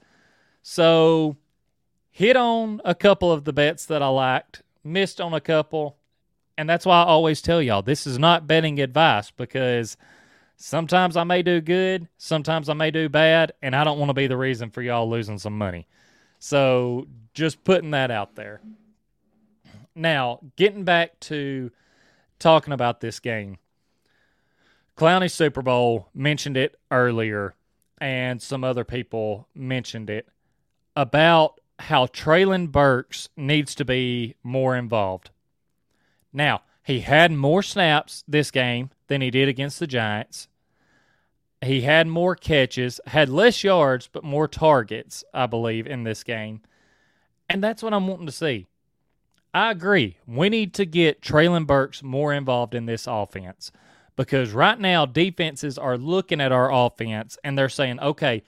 [0.62, 1.37] So,
[2.11, 5.98] hit on a couple of the bets that I liked, missed on a couple.
[6.59, 9.97] And that's why I always tell y'all this is not betting advice because
[10.57, 14.14] sometimes I may do good, sometimes I may do bad, and I don't want to
[14.14, 15.87] be the reason for y'all losing some money.
[16.40, 18.61] So just putting that out there.
[19.94, 21.71] Now, getting back to
[22.40, 23.59] talking about this game.
[24.97, 27.55] Clowney Super Bowl mentioned it earlier,
[28.01, 30.29] and some other people mentioned it
[30.97, 35.31] about how Treylon Burks needs to be more involved.
[36.33, 40.49] Now, he had more snaps this game than he did against the Giants.
[41.61, 46.62] He had more catches, had less yards, but more targets, I believe, in this game.
[47.49, 48.67] And that's what I'm wanting to see.
[49.53, 50.19] I agree.
[50.27, 53.73] We need to get Treylon Burks more involved in this offense
[54.14, 58.43] because right now defenses are looking at our offense and they're saying, okay,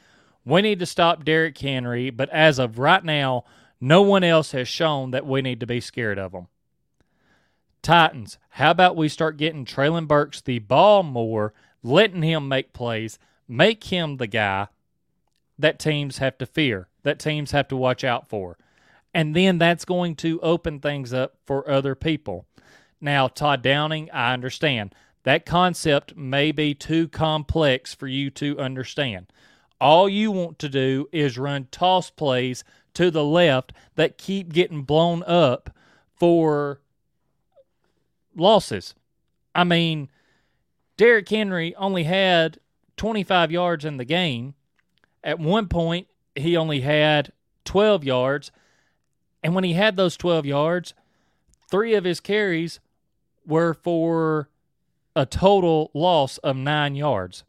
[0.44, 3.44] we need to stop Derrick Henry, but as of right now,
[3.80, 6.48] no one else has shown that we need to be scared of them.
[7.82, 13.18] Titans, how about we start getting Treylon Burks the ball more, letting him make plays,
[13.48, 14.68] make him the guy
[15.58, 18.58] that teams have to fear, that teams have to watch out for.
[19.12, 22.46] And then that's going to open things up for other people.
[23.00, 24.94] Now, Todd Downing, I understand.
[25.24, 29.26] That concept may be too complex for you to understand.
[29.80, 32.62] All you want to do is run toss plays
[32.94, 35.70] to the left that keep getting blown up
[36.14, 36.80] for
[38.36, 38.94] losses.
[39.54, 40.08] I mean,
[40.96, 42.58] Derrick Henry only had
[42.96, 44.54] 25 yards in the game.
[45.24, 47.32] At one point, he only had
[47.64, 48.52] 12 yards.
[49.42, 50.94] And when he had those 12 yards,
[51.70, 52.80] three of his carries
[53.46, 54.48] were for
[55.16, 57.44] a total loss of nine yards.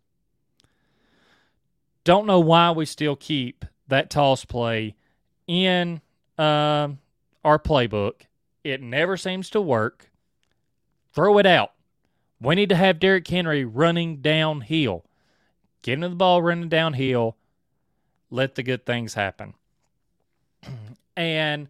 [2.04, 4.96] Don't know why we still keep that toss play
[5.48, 6.02] in
[6.38, 6.90] uh,
[7.44, 8.22] our playbook.
[8.64, 10.11] It never seems to work.
[11.14, 11.72] Throw it out.
[12.40, 15.06] We need to have Derrick Henry running downhill.
[15.82, 17.38] Get him the ball running downhill.
[18.30, 19.54] Let the good things happen.
[21.18, 21.68] and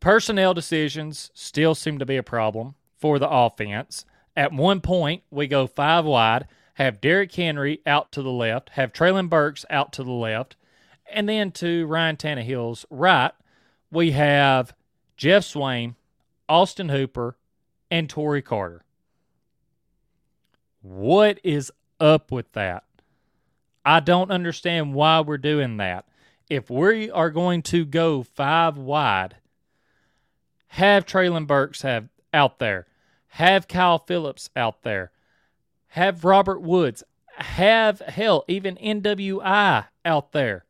[0.00, 4.04] personnel decisions still seem to be a problem for the offense.
[4.36, 8.92] At one point, we go five wide, have Derrick Henry out to the left, have
[8.92, 10.56] Treylon Burks out to the left,
[11.10, 13.32] and then to Ryan Tannehill's right,
[13.90, 14.74] we have
[15.16, 15.96] Geoff Swaim,
[16.48, 17.36] Austin Hooper,
[17.90, 18.84] and Tory Carter.
[20.82, 22.84] What is up with that?
[23.84, 26.06] I don't understand why we're doing that.
[26.48, 29.36] If we are going to go five wide,
[30.68, 32.86] have Treylon Burks have out there.
[33.34, 35.12] Have Kyle Phillips out there.
[35.88, 37.02] Have Robert Woods.
[37.36, 40.64] Have, hell, even NWI out there.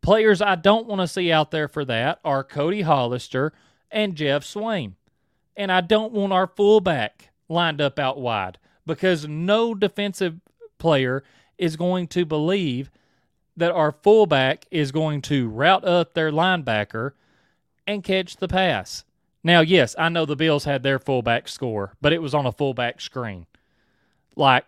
[0.00, 3.52] Players I don't want to see out there for that are Cody Hollister
[3.90, 4.94] and Geoff Swaim.
[5.56, 10.40] And I don't want our fullback lined up out wide because no defensive
[10.78, 11.22] player
[11.58, 12.90] is going to believe
[13.56, 17.12] that our fullback is going to route up their linebacker
[17.86, 19.04] and catch the pass.
[19.44, 22.52] Now, yes, I know the Bills had their fullback score, but it was on a
[22.52, 23.46] fullback screen.
[24.36, 24.64] Like,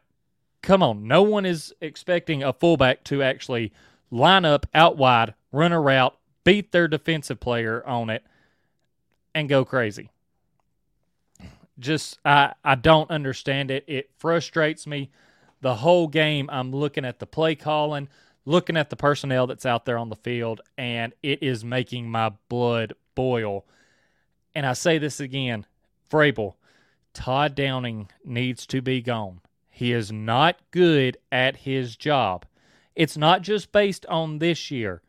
[0.62, 3.72] come on, no one is expecting a fullback to actually
[4.10, 8.22] line up out wide, run a route, beat their defensive player on it,
[9.34, 10.10] and go crazy.
[11.78, 13.84] Just I I don't understand it.
[13.86, 15.10] It frustrates me.
[15.60, 18.08] The whole game I'm looking at the play calling,
[18.44, 22.32] looking at the personnel that's out there on the field, and it is making my
[22.48, 23.64] blood boil
[24.54, 25.66] and I say this again
[26.10, 26.54] Vrabel,
[27.12, 29.40] Todd Downing needs to be gone.
[29.68, 32.46] He is not good at his job.
[32.94, 35.02] It's not just based on this year,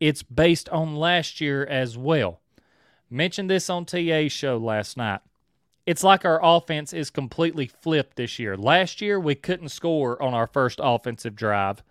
[0.00, 2.40] it's based on last year as well.
[3.08, 5.20] Mentioned this on TA show last night.
[5.84, 8.56] It's like our offense is completely flipped this year.
[8.56, 11.82] Last year, we couldn't score on our first offensive drive,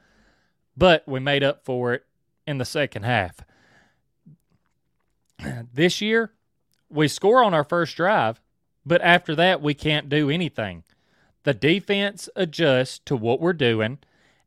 [0.77, 2.05] but we made up for it
[2.47, 3.41] in the second half.
[5.73, 6.31] This year,
[6.89, 8.39] we score on our first drive,
[8.85, 10.83] but after that, we can't do anything.
[11.43, 13.99] The defense adjusts to what we're doing,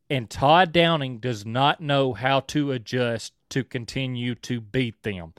[0.09, 5.35] and Todd Downing does not know how to adjust to continue to beat them.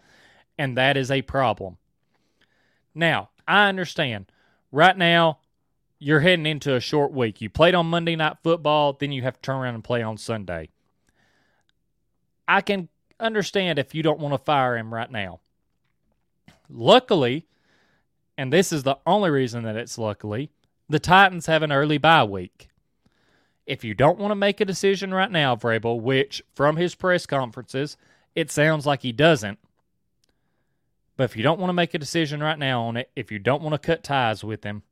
[0.57, 1.77] And that is a problem.
[2.93, 4.31] Now, I understand.
[4.71, 5.39] Right now,
[5.99, 7.41] you're heading into a short week.
[7.41, 10.17] You played on Monday Night Football, then you have to turn around and play on
[10.17, 10.69] Sunday.
[12.47, 15.39] I can understand if you don't want to fire him right now.
[16.69, 17.45] Luckily,
[18.37, 20.51] and this is the only reason that it's luckily,
[20.89, 22.69] the Titans have an early bye week.
[23.65, 27.25] If you don't want to make a decision right now, Vrabel, which from his press
[27.25, 27.97] conferences,
[28.35, 29.57] it sounds like he doesn't,
[31.17, 33.39] but if you don't want to make a decision right now on it, if you
[33.39, 34.83] don't want to cut ties with him,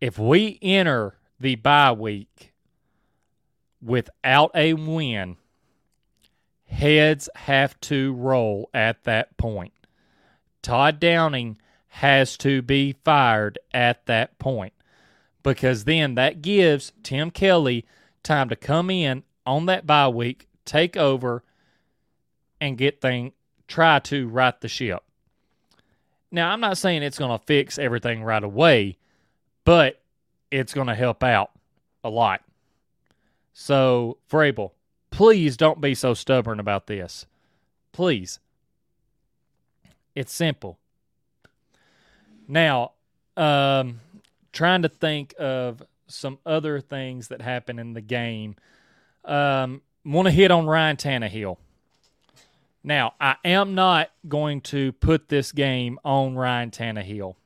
[0.00, 2.52] if we enter the bye week
[3.82, 5.36] without a win,
[6.66, 9.72] heads have to roll at that point.
[10.62, 14.72] Todd Downing has to be fired at that point
[15.42, 17.84] because then that gives Tim Kelly
[18.22, 21.42] time to come in on that bye week, take over,
[22.60, 23.32] and get thing
[23.72, 25.02] try to right the ship.
[26.30, 28.98] Now, I'm not saying it's going to fix everything right away,
[29.64, 30.00] but
[30.50, 31.50] it's going to help out
[32.04, 32.42] a lot.
[33.54, 34.72] So, Vrabel,
[35.10, 37.26] please don't be so stubborn about this.
[37.92, 38.38] Please.
[40.14, 40.78] It's simple.
[42.46, 42.92] Now,
[43.36, 44.00] um,
[44.52, 48.56] trying to think of some other things that happen in the game.
[49.24, 51.58] Um, Want to hit on Ryan Tannehill.
[52.84, 57.36] Now, I am not going to put this game on Ryan Tannehill.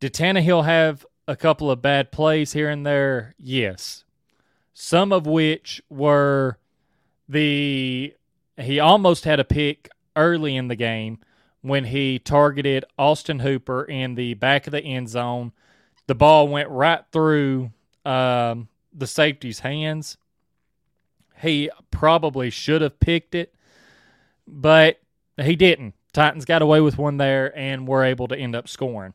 [0.00, 3.34] Did Tannehill have a couple of bad plays here and there?
[3.38, 4.04] Yes.
[4.72, 6.58] Some of which were
[7.28, 8.14] the
[8.56, 11.18] he almost had a pick early in the game
[11.62, 15.52] when he targeted Austin Hooper in the back of the end zone.
[16.06, 17.70] The ball went right through
[18.04, 20.16] um, the safety's hands.
[21.40, 23.54] He probably should have picked it,
[24.48, 25.00] but
[25.36, 25.94] he didn't.
[26.12, 29.14] Titans got away with one there and were able to end up scoring.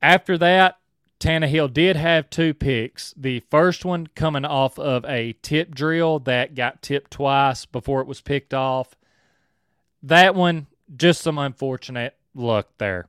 [0.00, 0.78] After that,
[1.20, 3.14] Tannehill did have two picks.
[3.16, 8.06] The first one coming off of a tip drill that got tipped twice before it
[8.06, 8.94] was picked off.
[10.02, 13.08] That one, just some unfortunate luck there.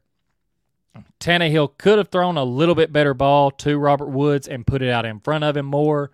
[1.20, 4.90] Tannehill could have thrown a little bit better ball to Robert Woods and put it
[4.90, 6.12] out in front of him more.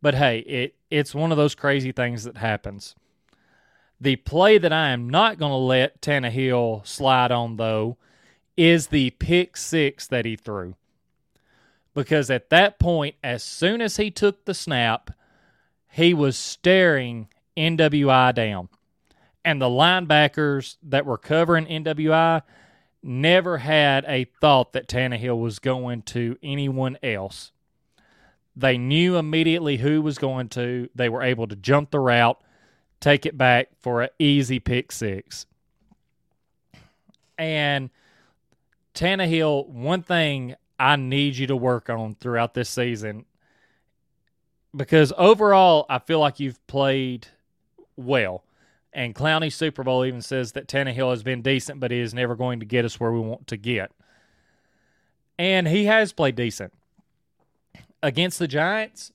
[0.00, 2.94] But hey, it it's one of those crazy things that happens.
[4.04, 7.96] The play that I am not going to let Tannehill slide on, though,
[8.54, 10.74] is the pick six that he threw.
[11.94, 15.10] Because at that point, as soon as he took the snap,
[15.90, 18.68] he was staring NWI down
[19.42, 22.42] and the linebackers that were covering NWI
[23.02, 27.52] never had a thought that Tannehill was going to anyone else.
[28.54, 30.90] They knew immediately who was going to.
[30.94, 32.40] They were able to jump the route,
[33.04, 35.44] take it back for an easy pick six.
[37.36, 37.90] And
[38.94, 43.26] Tannehill, one thing I need you to work on throughout this season,
[44.74, 47.26] because overall, I feel like you've played
[47.94, 48.42] well.
[48.94, 52.34] And Clowney Super Bowl even says that Tannehill has been decent, but he is never
[52.34, 53.92] going to get us where we want to get.
[55.38, 56.72] And he has played decent.
[58.02, 59.12] Against the Giants,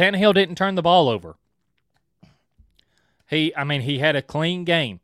[0.00, 1.36] Tannehill didn't turn the ball over.
[3.28, 5.00] He, I mean, he had a clean game.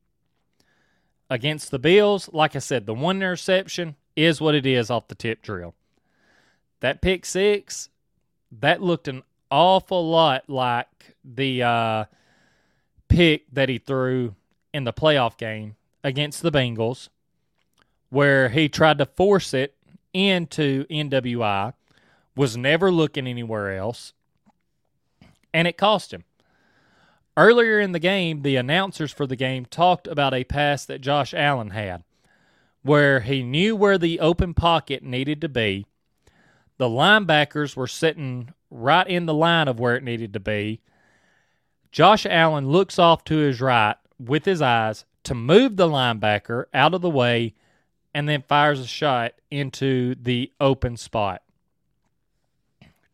[1.29, 5.15] Against the Bills, like I said, the one interception is what it is off the
[5.15, 5.75] tip drill.
[6.81, 7.91] That pick six,
[8.51, 12.05] that looked an awful lot like the uh,
[13.09, 14.35] pick that he threw
[14.73, 17.11] in the playoff game against the Bengals,
[18.09, 19.75] where he tried to force it
[20.15, 21.75] into NWI,
[22.35, 24.15] was never looking anywhere else,
[25.57, 26.23] and it cost him.
[27.35, 31.33] Earlier in the game, the announcers for the game talked about a pass that Josh
[31.33, 32.05] Allen had,
[32.83, 35.87] where he knew where the open pocket needed to be.
[36.77, 40.83] The linebackers were sitting right in the line of where it needed to be.
[41.91, 46.93] Josh Allen looks off to his right with his eyes to move the linebacker out
[46.93, 47.55] of the way
[48.13, 51.41] and then fires a shot into the open spot.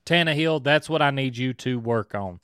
[0.04, 2.40] Tannehill, that's what I need you to work on.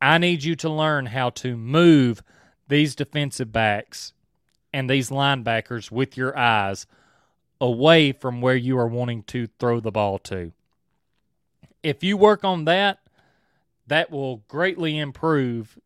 [0.00, 2.22] I need you to learn how to move
[2.68, 4.12] these defensive backs
[4.72, 6.86] and these linebackers with your eyes
[7.60, 10.52] away from where you are wanting to throw the ball to
[11.82, 12.98] if you work on that,
[13.86, 15.78] that will greatly improve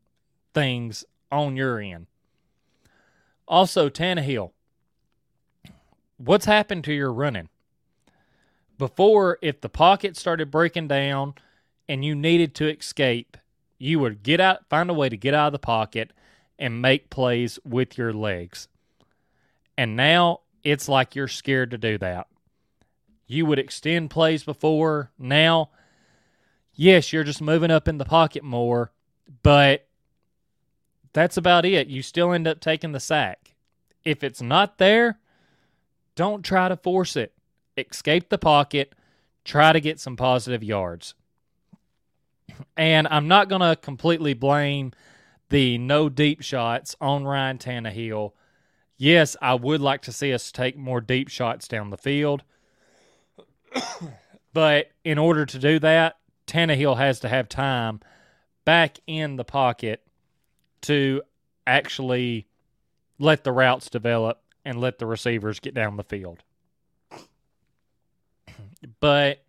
[0.54, 2.06] things on your end.
[3.48, 4.52] Also, Tannehill,
[6.18, 7.48] what's happened to your running?
[8.78, 11.34] Before, if the pocket started breaking down
[11.88, 13.36] and you needed to escape,
[13.78, 16.12] you would get out, find a way to get out of the pocket
[16.58, 18.68] and make plays with your legs.
[19.78, 22.26] And now it's like you're scared to do that.
[23.26, 25.10] You would extend plays before.
[25.18, 25.70] Now
[26.76, 28.92] yes, you're just moving up in the pocket more,
[29.42, 29.88] but
[31.12, 31.88] that's about it.
[31.88, 33.54] You still end up taking the sack.
[34.04, 35.18] If it's not there,
[36.14, 37.32] don't try to force it.
[37.76, 38.94] Escape the pocket,
[39.44, 41.14] try to get some positive yards.
[42.76, 44.92] And I'm not going to completely blame
[45.48, 48.32] the no deep shots on Ryan Tannehill.
[48.96, 52.42] Yes, I would like to see us take more deep shots down the field.
[54.52, 56.16] but in order to do that,
[56.46, 58.00] Tannehill has to have time
[58.64, 60.02] back in the pocket
[60.82, 61.22] to
[61.66, 62.46] actually
[63.18, 66.42] let the routes develop and let the receivers get down the field.
[69.00, 69.44] But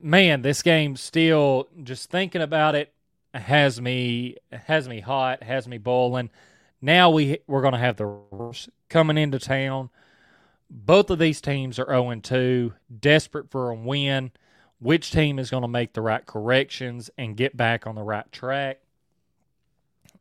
[0.00, 2.92] man, this game still just thinking about it
[3.34, 6.30] has me has me hot, has me boiling.
[6.80, 9.90] Now we we're going to have the coming into town.
[10.70, 14.30] Both of these teams are 0 2, desperate for a win.
[14.78, 18.30] Which team is going to make the right corrections and get back on the right
[18.32, 18.78] track?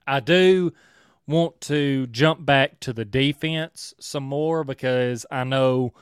[0.06, 0.74] I do
[1.28, 5.94] want to jump back to the defense some more because I know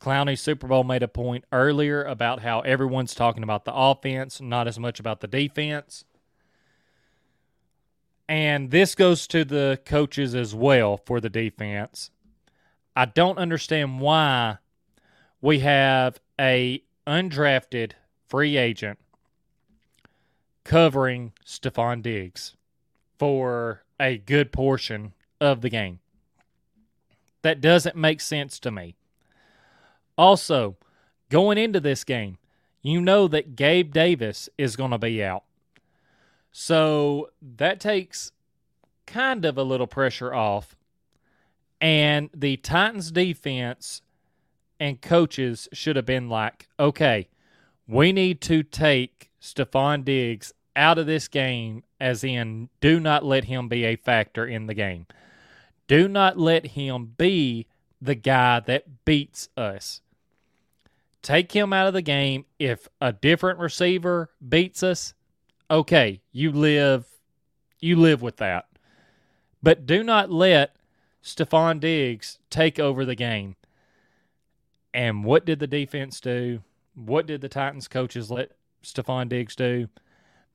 [0.00, 4.66] Clowney Super Bowl made a point earlier about how everyone's talking about the offense, not
[4.66, 6.04] as much about the defense.
[8.26, 12.10] And this goes to the coaches as well for the defense.
[12.96, 14.58] I don't understand why
[15.40, 17.92] we have a undrafted
[18.28, 18.98] free agent
[20.64, 22.54] covering Stefon Diggs
[23.18, 25.98] for a good portion of the game.
[27.42, 28.94] That doesn't make sense to me.
[30.20, 30.76] Also,
[31.30, 32.36] going into this game,
[32.82, 35.44] you know that Gabe Davis is going to be out.
[36.52, 38.30] So that takes
[39.06, 40.76] kind of a little pressure off.
[41.80, 44.02] And the Titans defense
[44.78, 47.30] and coaches should have been like, okay,
[47.88, 53.44] we need to take Stefon Diggs out of this game, as in, do not let
[53.44, 55.06] him be a factor in the game.
[55.88, 57.68] Do not let him be
[58.02, 60.02] the guy that beats us.
[61.22, 62.46] Take him out of the game.
[62.58, 65.14] If a different receiver beats us,
[65.70, 67.06] okay, you live
[67.80, 68.66] you live with that.
[69.62, 70.76] But do not let
[71.22, 73.56] Stefon Diggs take over the game.
[74.92, 76.62] And what did the defense do?
[76.94, 78.52] What did the Titans coaches let
[78.82, 79.88] Stefon Diggs do?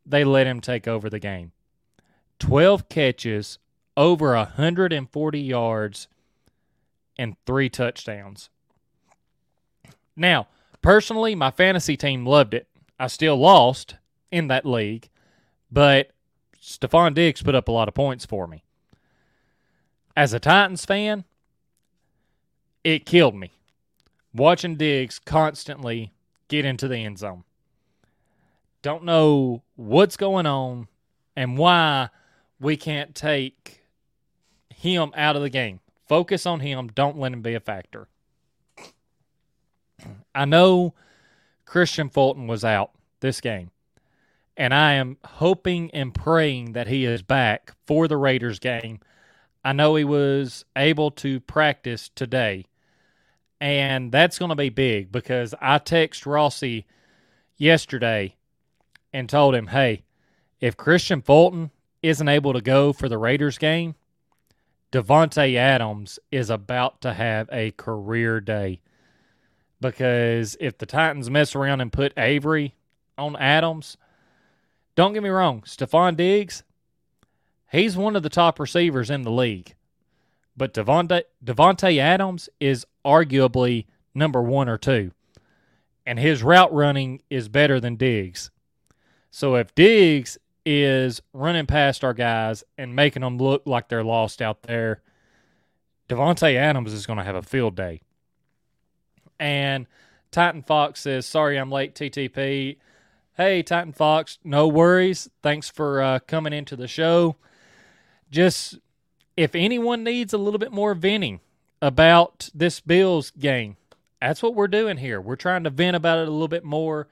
[0.05, 1.51] They let him take over the game.
[2.39, 3.59] 12 catches,
[3.95, 6.07] over 140 yards,
[7.18, 8.49] and three touchdowns.
[10.16, 10.47] Now,
[10.82, 12.68] personally, my fantasy team loved it.
[12.99, 13.95] I still lost
[14.32, 15.09] in that league,
[15.72, 16.11] but
[16.61, 18.63] Stefon Diggs put up a lot of points for me.
[20.16, 21.26] As a Titans fan,
[22.84, 23.51] it killed me
[24.36, 26.13] watching Diggs constantly
[26.47, 27.43] get into the end zone.
[28.82, 30.88] Don't know what's going on
[31.36, 32.09] and why
[32.59, 33.84] we can't take
[34.70, 35.80] him out of the game.
[36.07, 36.91] Focus on him.
[36.93, 38.07] Don't let him be a factor.
[40.36, 40.94] I know
[41.66, 43.72] Kristian Fulton was out this game,
[44.58, 49.00] and I am hoping and praying that he is back for the Raiders game.
[49.64, 52.66] I know he was able to practice today,
[53.62, 56.86] and that's going to be big because I text Rossi
[57.56, 58.36] yesterday
[59.14, 60.04] and told him, hey,
[60.60, 61.72] if Kristian Fulton
[62.04, 63.96] isn't able to go for the Raiders game,
[64.92, 68.82] Davante Adams is about to have a career day
[69.86, 72.74] because if the Titans mess around and put Avery
[73.20, 73.98] on Adams,
[74.96, 76.64] don't get me wrong, Stefon Diggs,
[77.72, 79.76] he's one of the top receivers in the league.
[80.58, 85.12] But Davante, Davante Adams is arguably number one or two.
[86.04, 88.50] And his route running is better than Diggs.
[89.30, 94.42] So if Diggs is running past our guys and making them look like they're lost
[94.42, 95.04] out there,
[96.10, 98.02] Davante Adams is going to have a field day.
[99.40, 99.88] And
[100.32, 102.78] Titan Fox says, Sorry I'm late, TTP.
[103.38, 105.30] Hey, Titan Fox, no worries.
[105.44, 107.36] Thanks for uh, coming into the show.
[108.32, 108.80] Just
[109.36, 111.42] if anyone needs a little bit more venting
[111.82, 113.78] about this Bills game,
[114.22, 115.20] that's what we're doing here.
[115.20, 117.08] We're trying to vent about it a little bit more,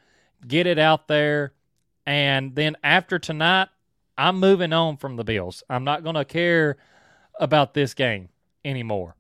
[0.48, 1.54] get it out there.
[2.06, 3.70] And then after tonight,
[4.18, 5.64] I'm moving on from the Bills.
[5.70, 6.78] I'm not going to care
[7.40, 8.30] about this game
[8.64, 9.16] anymore.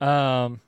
[0.00, 0.60] Um,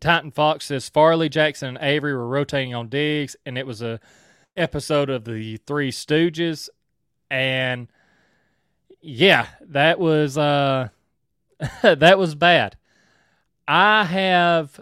[0.00, 4.00] Titan Fox says Farley, Jackson, and Avery were rotating on Diggs, and it was a
[4.56, 6.68] episode of the Three Stooges,
[7.30, 7.88] and
[9.00, 10.88] yeah, that was uh,
[11.82, 12.76] that was bad.
[13.66, 14.80] I have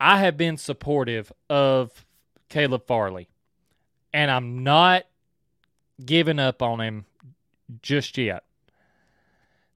[0.00, 2.04] I have been supportive of
[2.48, 3.28] Caleb Farley,
[4.12, 5.04] and I'm not
[6.04, 7.06] giving up on him
[7.82, 8.44] just yet.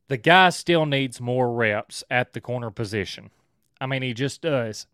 [0.09, 3.31] The guy still needs more reps at the corner position.
[3.81, 4.87] I mean, he just does.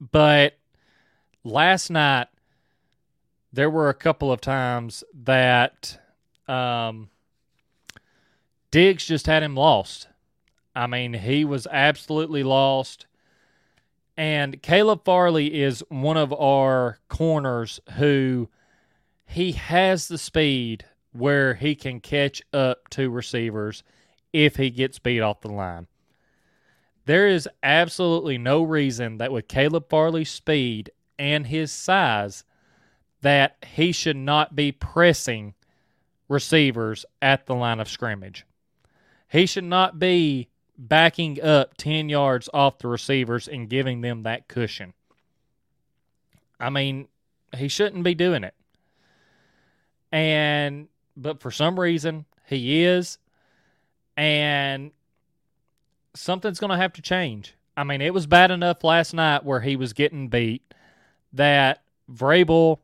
[0.00, 0.58] But
[1.44, 2.28] last night,
[3.52, 5.98] there were a couple of times that
[6.48, 7.08] um,
[8.70, 10.08] Diggs just had him lost.
[10.74, 13.06] I mean, he was absolutely lost.
[14.16, 18.48] And Caleb Farley is one of our corners who
[19.26, 23.82] he has the speed where he can catch up to receivers
[24.32, 25.86] if he gets beat off the line.
[27.04, 32.44] There is absolutely no reason that with Caleb Farley's speed and his size
[33.22, 35.54] that he should not be pressing
[36.28, 38.44] receivers at the line of scrimmage.
[39.28, 44.48] He should not be backing up 10 yards off the receivers and giving them that
[44.48, 44.92] cushion.
[46.58, 47.08] I mean,
[47.56, 48.54] he shouldn't be doing it.
[50.10, 53.18] And, but for some reason, he is.
[54.16, 54.92] And
[56.14, 57.54] something's going to have to change.
[57.76, 60.74] I mean, it was bad enough last night where he was getting beat
[61.32, 62.78] that Vrabel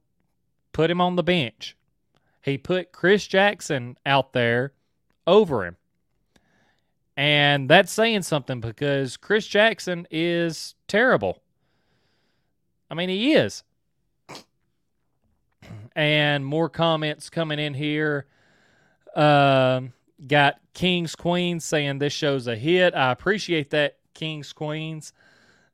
[0.73, 1.77] put him on the bench.
[2.43, 4.73] He put Chris Jackson out there
[5.27, 5.77] over him.
[7.17, 11.43] And that's saying something because Chris Jackson is terrible.
[12.91, 13.65] I mean, he is.
[15.95, 18.27] And more comments coming in here.
[19.17, 19.93] Um,
[20.27, 22.95] got Kings Queens saying this show's a hit.
[22.95, 25.13] I appreciate that, Kings Queens.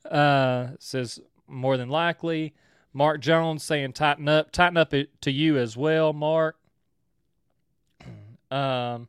[0.09, 2.55] Uh, says more than likely.
[2.93, 4.53] Mark Jones saying tighten up.
[4.53, 6.57] Tighten up it to you as well, Mark.
[8.51, 9.09] Um,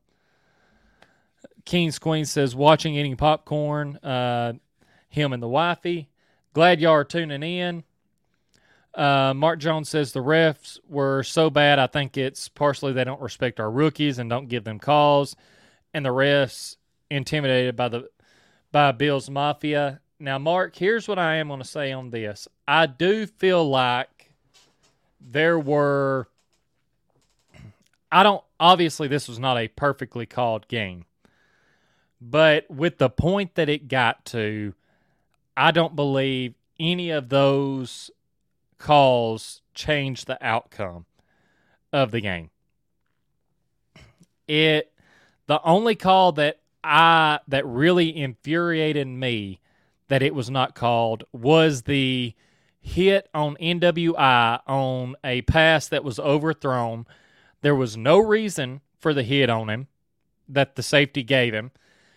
[1.65, 4.53] King's Queen says, watching eating popcorn, uh,
[5.09, 6.09] him and the wifey.
[6.53, 7.83] Glad y'all are tuning in.
[8.95, 11.79] Uh, Mark Jones says the refs were so bad.
[11.79, 15.35] I think it's partially they don't respect our rookies and don't give them calls,
[15.93, 16.77] and the refs
[17.11, 18.09] intimidated by the
[18.71, 19.99] by Bills Mafia.
[20.19, 22.47] Now, Mark, here's what I am going to say on this.
[22.67, 24.31] I do feel like
[25.19, 26.27] there were.
[28.11, 28.43] I don't.
[28.59, 31.05] Obviously, this was not a perfectly called game.
[32.21, 34.73] But with the point that it got to,
[35.57, 38.09] I don't believe any of those
[38.85, 41.07] calls change the outcome
[41.91, 42.51] of the game.
[44.47, 44.93] It
[45.47, 49.59] the only call that I that really infuriated me
[50.07, 52.35] that it was not called was the
[52.79, 57.07] hit on NWI on a pass that was overthrown.
[57.61, 59.87] There was no reason for the hit on him
[60.47, 61.71] that the safety gave him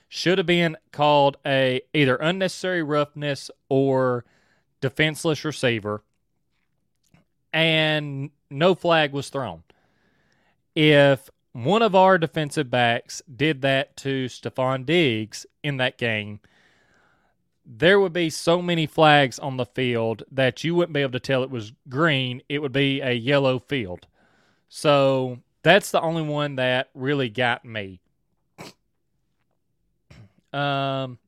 [0.06, 4.26] should have been called a either unnecessary roughness or
[4.82, 6.02] defenseless receiver
[7.52, 9.62] and no flag was thrown.
[10.74, 16.40] If one of our defensive backs did that to Stefon Diggs in that game
[17.70, 21.20] there would be so many flags on the field that you wouldn't be able to
[21.20, 22.42] tell it was green.
[22.48, 24.06] It would be a yellow field.
[24.70, 28.00] So that's the only one that really got me.
[30.50, 31.18] Um,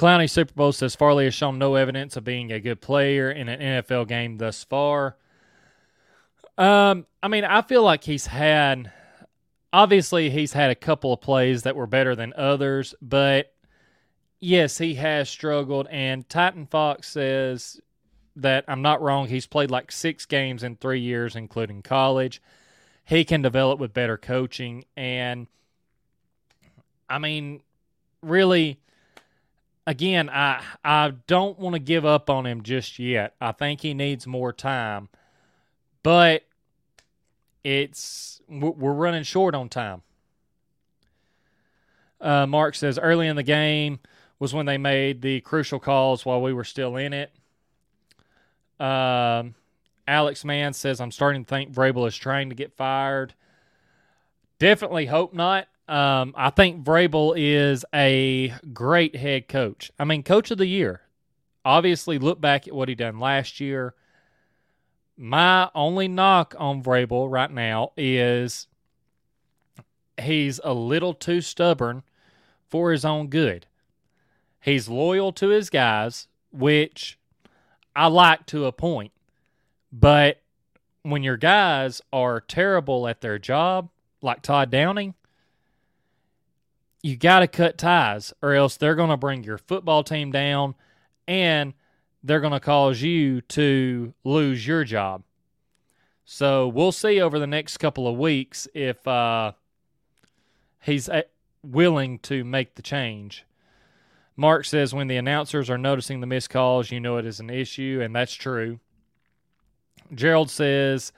[0.00, 3.50] Clowney Super Bowl says Farley has shown no evidence of being a good player in
[3.50, 5.18] an NFL game thus far.
[6.56, 8.90] Um, I mean, I feel like he's had,
[9.74, 13.52] obviously, he's had a couple of plays that were better than others, but
[14.38, 15.86] yes, he has struggled.
[15.90, 17.78] And Titan Fox says
[18.36, 19.28] that I'm not wrong.
[19.28, 22.40] He's played like six games in three years, including college.
[23.04, 24.86] He can develop with better coaching.
[24.96, 25.46] And
[27.06, 27.60] I mean,
[28.22, 28.80] really,
[29.86, 33.34] again, I I don't want to give up on him just yet.
[33.40, 35.08] I think he needs more time,
[36.02, 36.44] but
[37.64, 40.02] it's we're running short on time.
[42.20, 44.00] Uh, Mark says early in the game
[44.38, 47.32] was when they made the crucial calls while we were still in it.
[48.78, 49.54] Um,
[50.06, 53.34] Alex Mann says I'm starting to think Vrabel is trying to get fired.
[54.58, 55.68] Definitely hope not.
[55.90, 59.90] Um, I think Vrabel is a great head coach.
[59.98, 61.00] I mean, coach of the year.
[61.64, 63.94] Obviously, look back at what he done last year.
[65.16, 68.68] My only knock on Vrabel right now is
[70.18, 72.04] he's a little too stubborn
[72.68, 73.66] for his own good.
[74.60, 77.18] He's loyal to his guys, which
[77.96, 79.10] I like to a point.
[79.92, 80.40] But
[81.02, 83.90] when your guys are terrible at their job,
[84.22, 85.14] like Todd Downing,
[87.02, 90.74] you got to cut ties or else they're going to bring your football team down
[91.26, 91.74] and
[92.22, 95.22] they're going to cause you to lose your job.
[96.24, 99.52] So we'll see over the next couple of weeks if uh,
[100.80, 101.08] he's
[101.62, 103.44] willing to make the change.
[104.36, 107.50] Mark says when the announcers are noticing the missed calls, you know it is an
[107.50, 108.78] issue, and that's true.
[110.14, 111.12] Gerald says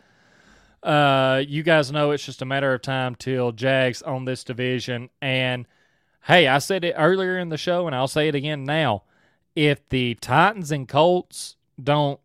[0.83, 5.11] uh, you guys know it's just a matter of time till Jags on this division.
[5.21, 5.67] And
[6.25, 9.03] hey, I said it earlier in the show, and I'll say it again now.
[9.55, 12.19] if the Titans and Colts don't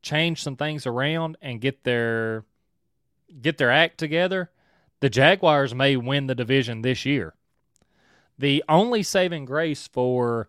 [0.00, 2.44] change some things around and get their
[3.40, 4.50] get their act together,
[5.00, 7.34] the Jaguars may win the division this year.
[8.38, 10.48] The only saving grace for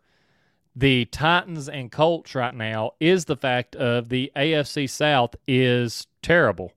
[0.76, 6.74] the Titans and Colts right now is the fact of the AFC South is terrible.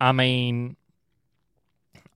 [0.00, 0.76] I mean,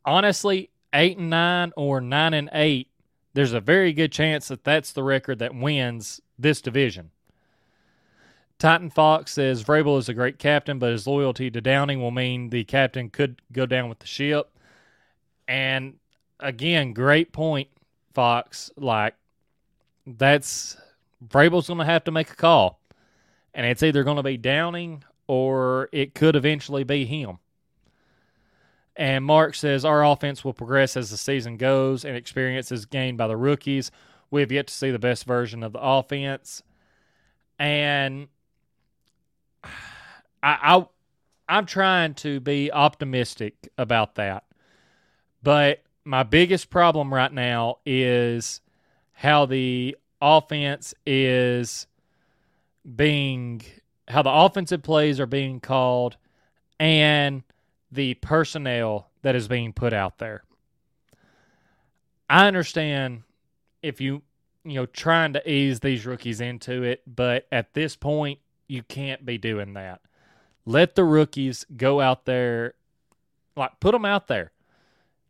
[0.05, 2.89] honestly, eight and nine or nine and eight,
[3.35, 7.11] there's a very good chance that that's the record that wins this division.
[8.59, 12.49] Titan Fox says Vrabel is a great captain, but his loyalty to Downing will mean
[12.49, 14.51] the captain could go down with the ship.
[15.47, 15.97] And
[16.41, 17.69] again, great point,
[18.15, 18.71] Fox.
[18.79, 19.15] Like
[20.07, 20.79] that's
[21.29, 22.81] Vrabel's going to have to make a call,
[23.53, 27.39] and it's either going to be Downing or it could eventually be him.
[28.97, 33.19] And Mark says our offense will progress as the season goes and experience is gained
[33.19, 33.91] by the rookies.
[34.31, 36.63] We have yet to see the best version of the offense.
[37.59, 38.29] And
[39.63, 39.71] I,
[40.43, 40.87] I
[41.49, 44.45] I'm trying to be optimistic about that.
[45.43, 48.61] But my biggest problem right now is
[49.13, 51.87] how the offense is
[52.95, 53.63] being
[54.09, 56.17] how the offensive plays are being called
[56.79, 57.43] and
[57.97, 60.45] the personnel that is being put out there.
[62.31, 63.23] I understand
[63.83, 64.23] if you
[64.65, 68.39] you know trying to ease these rookies into it, but at this point
[68.69, 70.01] you can't be doing that.
[70.65, 72.75] Let the rookies go out there
[73.57, 74.53] like put them out there.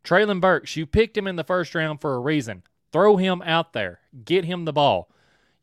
[0.03, 2.63] Treylon Burks, you picked him in the first round for a reason.
[2.91, 3.99] Throw him out there.
[4.25, 5.09] Get him the ball.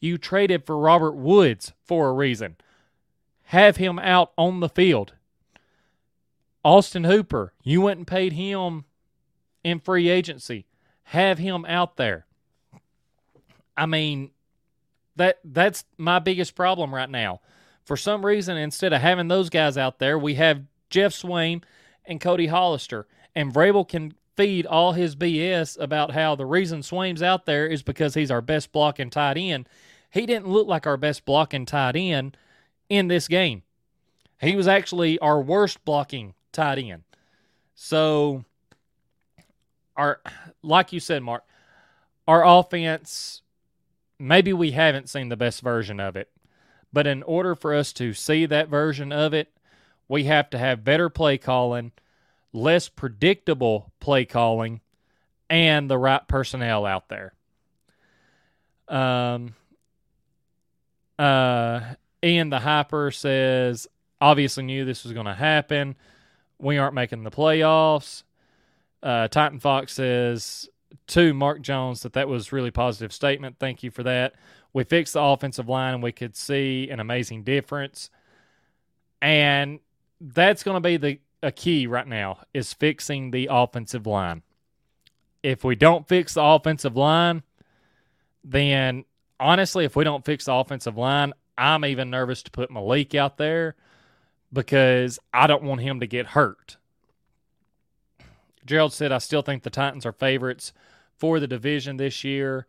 [0.00, 2.56] You traded for Robert Woods for a reason.
[3.44, 5.14] Have him out on the field.
[6.64, 8.84] Austin Hooper, you went and paid him
[9.62, 10.66] in free agency.
[11.04, 12.26] Have him out there.
[13.76, 14.30] I mean,
[15.16, 17.40] that that's my biggest problem right now.
[17.84, 21.62] For some reason, instead of having those guys out there, we have Geoff Swaim
[22.06, 23.06] and Cody Hollister.
[23.34, 27.82] And Vrabel can feed all his BS about how the reason Swaim's out there is
[27.82, 29.68] because he's our best blocking tight end.
[30.10, 32.36] He didn't look like our best blocking tight end
[32.88, 33.62] in this game.
[34.40, 37.02] He was actually our worst blocking tight end.
[37.74, 38.44] So,
[39.96, 40.20] our
[40.62, 41.44] like you said, Mark,
[42.26, 43.42] our offense
[44.18, 46.30] maybe we haven't seen the best version of it,
[46.92, 49.52] but in order for us to see that version of it,
[50.08, 51.92] we have to have better play calling,
[52.52, 54.80] less predictable play calling,
[55.50, 57.34] and the right personnel out there.
[58.88, 59.54] Um.
[61.18, 61.80] Uh.
[62.24, 63.86] Ian the Hyper says,
[64.18, 65.94] obviously knew this was going to happen
[66.64, 68.24] we aren't making the playoffs.
[69.02, 70.68] Uh, Titan Fox says
[71.08, 73.56] to Mark Jones that that was really positive statement.
[73.58, 74.34] Thank you for that.
[74.72, 78.10] We fixed the offensive line and we could see an amazing difference.
[79.20, 79.80] And
[80.20, 84.42] that's going to be the a key right now is fixing the offensive line.
[85.42, 87.42] If we don't fix the offensive line,
[88.42, 89.04] then
[89.38, 93.36] honestly, if we don't fix the offensive line, I'm even nervous to put Malik out
[93.36, 93.76] there
[94.54, 96.78] because I don't want him to get hurt.
[98.64, 100.72] Gerald said, I still think the Titans are favorites
[101.18, 102.66] for the division this year.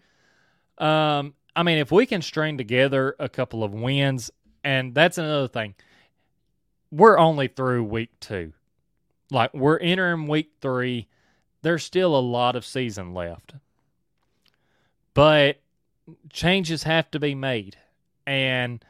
[0.78, 4.30] Um, I mean, if we can string together a couple of wins,
[4.64, 5.76] and that's another thing,
[6.92, 8.52] we're only through week two.
[9.32, 11.08] Like, we're entering week three.
[11.62, 13.54] There's still a lot of season left.
[15.14, 15.62] But
[16.30, 17.78] changes have to be made.
[18.28, 18.84] And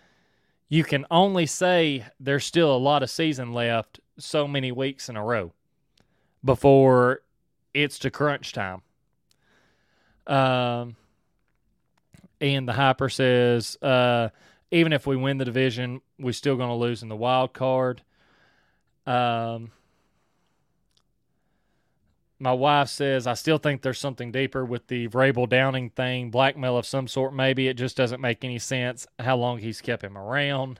[0.70, 5.16] you can only say there's still a lot of season left so many weeks in
[5.16, 5.53] a row
[6.43, 7.22] before
[7.74, 8.82] it's to crunch time.
[10.28, 10.95] Um,
[12.41, 14.30] and the hyper says, uh,
[14.72, 18.01] even if we win the division, we're still going to lose in the wild card.
[19.05, 19.72] Um,
[22.39, 26.77] my wife says, I still think there's something deeper with the Vrabel Downing thing, blackmail
[26.77, 27.67] of some sort, maybe.
[27.67, 30.79] It just doesn't make any sense how long he's kept him around.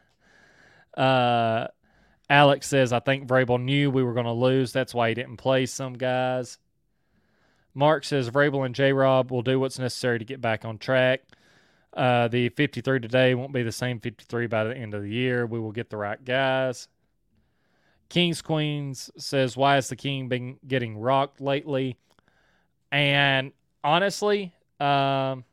[0.96, 1.68] Uh,
[2.30, 4.74] Alex says, I think Vrabel knew we were going to lose.
[4.74, 6.58] That's why he didn't play some guys.
[7.74, 11.22] Mark says, Vrabel and J Rob will do what's necessary to get back on track.
[11.94, 15.46] Uh, the 53 today won't be the same 53 by the end of the year.
[15.46, 16.90] We will get the right guys.
[18.16, 21.98] Kings Queens says, Why has the King been getting rocked lately?
[22.90, 23.52] And
[23.84, 25.44] honestly, um,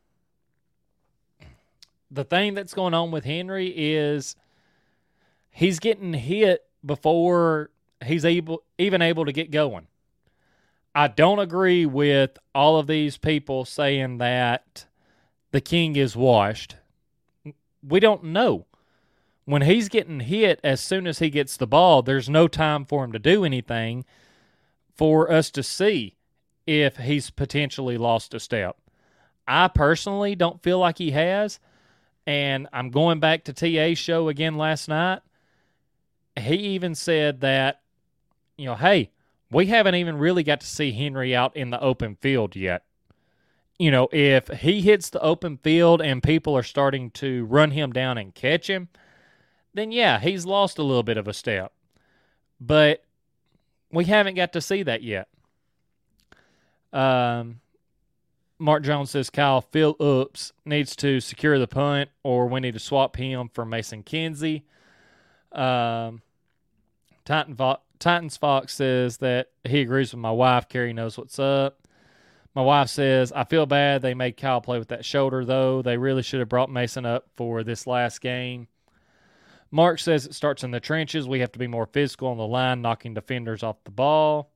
[2.13, 4.37] the thing that's going on with Henry is
[5.51, 7.71] he's getting hit before
[8.07, 9.89] he's able even able to get going.
[10.95, 14.87] I don't agree with all of these people saying that
[15.51, 16.77] the king is washed
[17.83, 18.67] we don't know.
[19.45, 23.05] When he's getting hit as soon as he gets the ball, there's no time for
[23.05, 24.05] him to do anything
[24.95, 26.17] for us to see
[26.67, 28.77] if he's potentially lost a step.
[29.49, 31.59] I personally don't feel like he has.
[32.27, 35.21] And I'm going back to TA's show again last night.
[36.39, 37.81] He even said that,
[38.57, 39.11] you know, hey,
[39.51, 42.85] we haven't even really got to see Henry out in the open field yet.
[43.79, 47.93] You know, if he hits the open field and people are starting to run him
[47.93, 48.89] down and catch him,
[49.75, 51.73] then yeah, he's lost a little bit of a step.
[52.61, 53.05] But
[53.91, 55.29] we haven't got to see that yet.
[56.93, 57.61] Um,
[58.59, 63.17] Mark Jones says Kyle Phillips needs to secure the punt, or we need to swap
[63.17, 64.65] him for Mason Kinsey.
[65.51, 66.23] Um,
[67.25, 70.69] Titan Fo- Titans Fox says that he agrees with my wife.
[70.69, 71.79] Carrie knows what's up.
[72.55, 75.83] My wife says, I feel bad they made Kyle play with that shoulder, though.
[75.83, 78.69] They really should have brought Mason up for this last game.
[79.73, 81.27] Mark says it starts in the trenches.
[81.27, 84.51] We have to be more physical on the line, knocking defenders off the ball.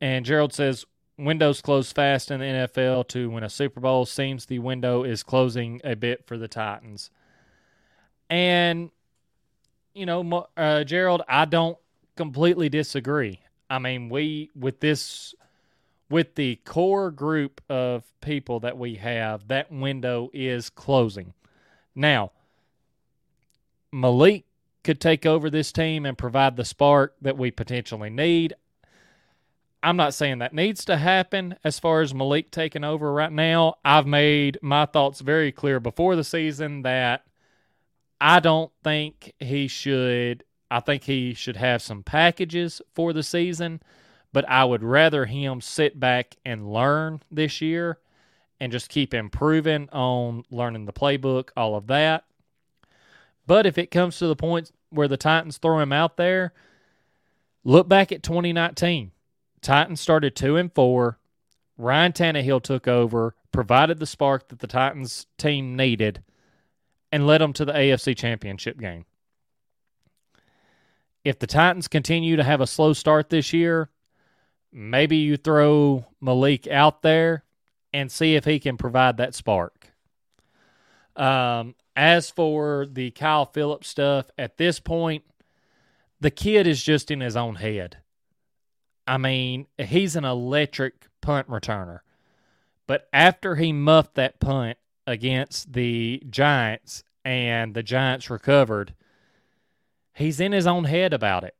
[0.00, 0.86] And Gerald says,
[1.18, 4.06] windows close fast in the NFL to win a Super Bowl.
[4.06, 7.10] Seems the window is closing a bit for the Titans.
[8.30, 8.90] And,
[9.92, 11.76] you know, uh, Gerald, I don't
[12.16, 13.40] completely disagree.
[13.68, 15.34] I mean, we, with this,
[16.08, 21.34] with the core group of people that we have, that window is closing.
[21.94, 22.32] Now,
[23.92, 24.44] Malik
[24.84, 28.54] could take over this team and provide the spark that we potentially need.
[29.82, 33.76] I'm not saying that needs to happen as far as Malik taking over right now.
[33.84, 37.24] I've made my thoughts very clear before the season that
[38.20, 40.44] I don't think he should.
[40.70, 43.80] I think he should have some packages for the season,
[44.32, 47.98] but I would rather him sit back and learn this year
[48.60, 52.24] and just keep improving on learning the playbook, all of that.
[53.48, 56.52] But if it comes to the point where the Titans throw him out there,
[57.64, 59.10] look back at 2019.
[59.62, 61.18] Titans started two and four.
[61.78, 66.22] Ryan Tannehill took over, provided the spark that the Titans team needed,
[67.10, 69.06] and led them to the AFC Championship game.
[71.24, 73.88] If the Titans continue to have a slow start this year,
[74.70, 77.44] maybe you throw Malik out there
[77.94, 79.90] and see if he can provide that spark.
[81.16, 85.24] Um, as for the Kyle Phillips stuff, at this point,
[86.20, 87.96] the kid is just in his own head.
[89.04, 92.00] I mean, he's an electric punt returner.
[92.86, 94.78] But after he muffed that punt
[95.08, 98.94] against the Giants and the Giants recovered,
[100.14, 101.56] he's in his own head about it.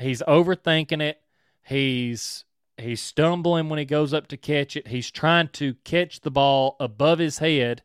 [0.00, 1.20] He's overthinking it.
[1.62, 2.46] He's
[2.78, 4.88] he's stumbling when he goes up to catch it.
[4.88, 7.82] He's trying to catch the ball above his head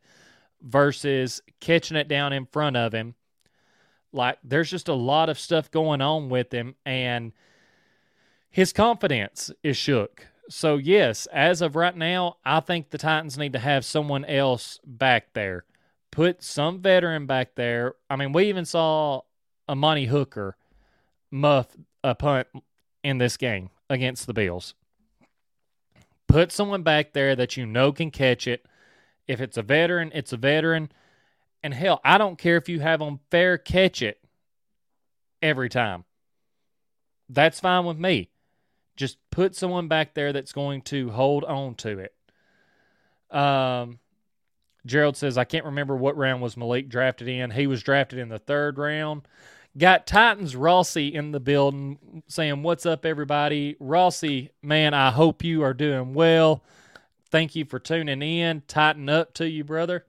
[0.61, 3.15] versus catching it down in front of him.
[4.11, 7.31] Like there's just a lot of stuff going on with him and
[8.49, 10.27] his confidence is shook.
[10.49, 14.79] So yes, as of right now, I think the Titans need to have someone else
[14.83, 15.65] back there.
[16.11, 17.93] Put some veteran back there.
[18.09, 19.21] I mean, we even saw
[19.67, 20.57] a Amani Hooker
[21.29, 21.67] muff
[22.03, 22.47] a punt
[23.03, 24.73] in this game against the Bills.
[26.27, 28.65] Put someone back there that you know can catch it
[29.29, 30.91] if it's a veteran, it's a veteran.
[31.61, 34.19] And hell, I don't care if you have them fair catch it
[35.41, 36.03] every time.
[37.29, 38.31] That's fine with me.
[38.97, 43.35] Just put someone back there that's going to hold on to it.
[43.35, 43.99] Um,
[44.87, 47.51] Gerald says, I can't remember what round was Malik drafted in.
[47.51, 49.27] He was drafted in the third round.
[49.77, 53.75] Got Titans Rossi in the building saying, What's up, everybody?
[53.79, 56.63] Rossi, man, I hope you are doing well.
[57.31, 58.63] Thank you for tuning in.
[58.67, 60.05] Tighten up to you, brother.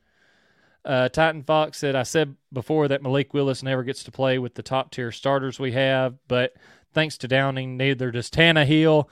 [0.85, 4.55] Uh, Titan Fox said, I said before that Malik Willis never gets to play with
[4.55, 6.55] the top tier starters we have, but
[6.95, 9.09] thanks to Downing, neither does Tannehill.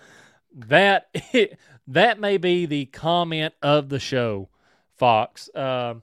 [0.55, 1.15] That
[1.87, 4.49] that may be the comment of the show,
[4.97, 5.51] Fox.
[5.55, 5.97] Uh,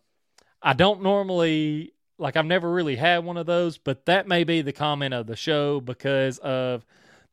[0.62, 4.62] I don't normally like I've never really had one of those, but that may be
[4.62, 6.86] the comment of the show because of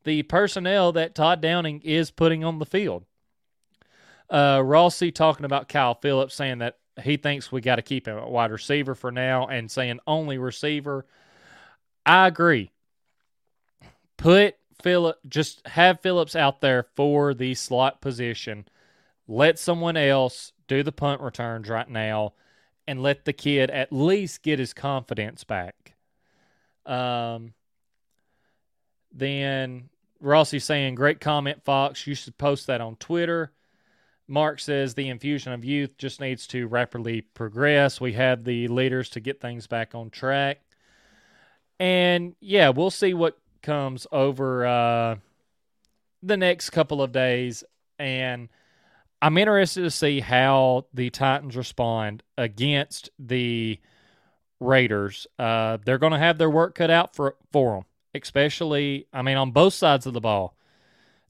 [0.03, 3.05] the personnel that Todd Downing is putting on the field.
[4.29, 8.17] Uh, Rossi talking about Kyle Phillips saying that he thinks we got to keep him
[8.17, 11.05] at wide receiver for now and saying only receiver.
[12.05, 12.71] I agree.
[14.17, 18.67] Put Philip, just have Phillips out there for the slot position.
[19.27, 22.33] Let someone else do the punt returns right now
[22.87, 25.93] and let the kid at least get his confidence back.
[26.85, 27.53] Um,
[29.13, 32.05] then Rossi saying, Great comment, Fox.
[32.05, 33.51] You should post that on Twitter.
[34.27, 37.99] Mark says the infusion of youth just needs to rapidly progress.
[37.99, 40.61] We have the leaders to get things back on track.
[41.79, 45.15] And yeah, we'll see what comes over uh,
[46.21, 47.63] the next couple of days.
[47.99, 48.49] And
[49.21, 53.79] I'm interested to see how the Titans respond against the
[54.59, 55.27] Raiders.
[55.37, 57.83] Uh, they're going to have their work cut out for, for them,
[58.15, 60.55] especially, I mean, on both sides of the ball.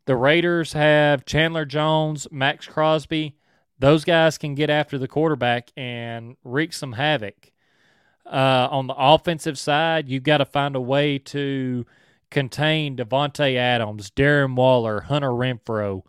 [0.05, 3.37] The Raiders have Chandler Jones, Maxx Crosby.
[3.79, 7.51] Those guys can get after the quarterback and wreak some havoc.
[8.25, 11.85] Uh, on the offensive side, you've got to find a way to
[12.29, 16.03] contain Davante Adams, Darren Waller, Hunter Renfrow.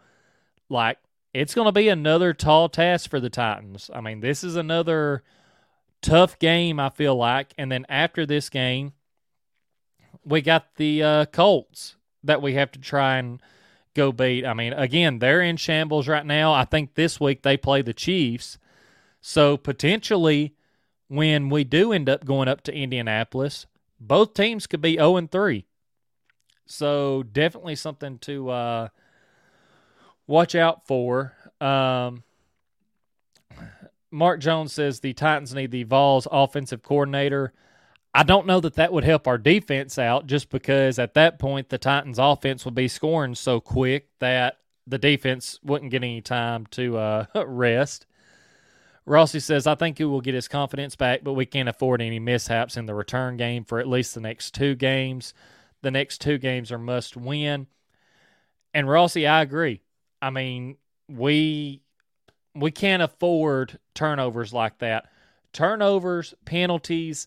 [0.68, 0.98] Like,
[1.32, 3.90] it's going to be another tall task for the Titans.
[3.94, 5.22] I mean, this is another
[6.02, 7.54] tough game, I feel like.
[7.58, 8.92] And then after this game,
[10.24, 13.40] we got the uh, Colts that we have to try and–
[13.94, 14.44] go beat.
[14.44, 16.52] I mean, again, they're in shambles right now.
[16.52, 18.58] I think this week they play the Chiefs.
[19.20, 20.54] So potentially,
[21.08, 23.66] when we do end up going up to Indianapolis,
[24.00, 25.64] both teams could be 0 and 3.
[26.66, 28.88] So definitely something to uh,
[30.26, 31.32] watch out for.
[31.60, 32.22] Um,
[34.10, 37.52] Mark Jones says the Titans need the Vols offensive coordinator.
[38.14, 41.68] I don't know that that would help our defense out just because at that point
[41.68, 46.66] the Titans offense would be scoring so quick that the defense wouldn't get any time
[46.66, 48.06] to uh, rest.
[49.04, 52.18] Rossi says, I think he will get his confidence back, but we can't afford any
[52.20, 55.34] mishaps in the return game for at least the next two games.
[55.82, 57.66] The next two games are must win.
[58.72, 59.82] And Rossi, I agree.
[60.22, 60.76] I mean,
[61.08, 61.82] we
[62.54, 65.08] we can't afford turnovers like that.
[65.52, 67.26] Turnovers, penalties,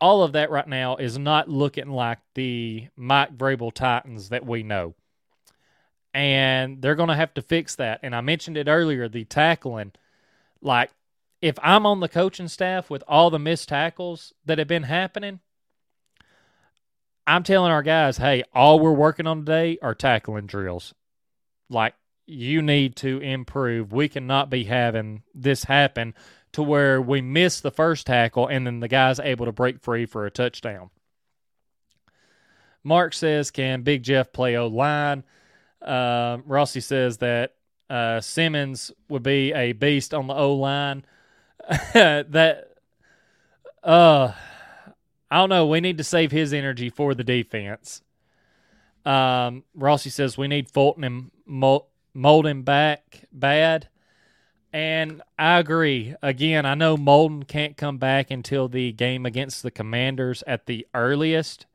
[0.00, 4.62] all of that right now is not looking like the Mike Vrabel Titans that we
[4.62, 4.94] know.
[6.12, 8.00] And they're going to have to fix that.
[8.02, 9.92] And I mentioned it earlier the tackling.
[10.60, 10.90] Like,
[11.40, 15.40] if I'm on the coaching staff with all the missed tackles that have been happening,
[17.26, 20.94] I'm telling our guys, hey, all we're working on today are tackling drills.
[21.68, 21.94] Like,
[22.26, 23.92] you need to improve.
[23.92, 26.14] We cannot be having this happen
[26.52, 30.06] to where we miss the first tackle and then the guy's able to break free
[30.06, 30.90] for a touchdown.
[32.82, 35.24] Mark says, Can Big Jeff play O line?
[35.82, 37.54] Uh, Rossi says that
[37.88, 41.04] uh, Simmons would be a beast on the O line.
[41.92, 42.68] that,
[43.82, 44.32] uh,
[45.30, 45.66] I don't know.
[45.66, 48.02] We need to save his energy for the defense.
[49.04, 51.30] Um, Rossi says we need Fulton and
[52.14, 53.88] Molden back bad.
[54.72, 56.14] And I agree.
[56.22, 60.86] Again, I know Molden can't come back until the game against the Commanders at the
[60.94, 61.66] earliest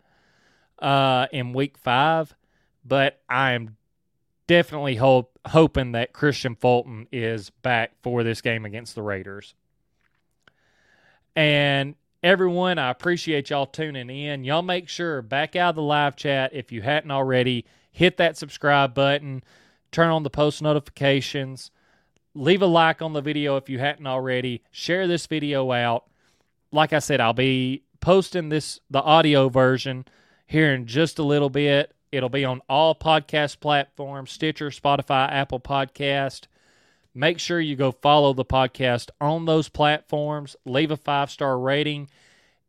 [0.79, 2.33] uh, in week five,
[2.85, 3.75] but I am
[4.47, 9.55] definitely hope, hoping that Kristian Fulton is back for this game against the Raiders.
[11.35, 14.45] And everyone, I appreciate y'all tuning in.
[14.45, 18.37] Y'all make sure back out of the live chat if you hadn't already, hit that
[18.37, 19.43] subscribe button,
[19.91, 21.71] turn on the post notifications
[22.35, 24.61] leave a like on the video if you hadn't already.
[24.71, 26.05] Share this video out.
[26.71, 30.05] Like I said, I'll be posting this the audio version
[30.45, 31.93] here in just a little bit.
[32.11, 36.47] It'll be on all podcast platforms, Stitcher, Spotify, Apple Podcast.
[37.13, 40.55] Make sure you go follow the podcast on those platforms.
[40.65, 42.09] Leave a five-star rating.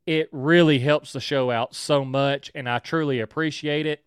[0.07, 4.07] It really helps the show out so much and I truly appreciate it.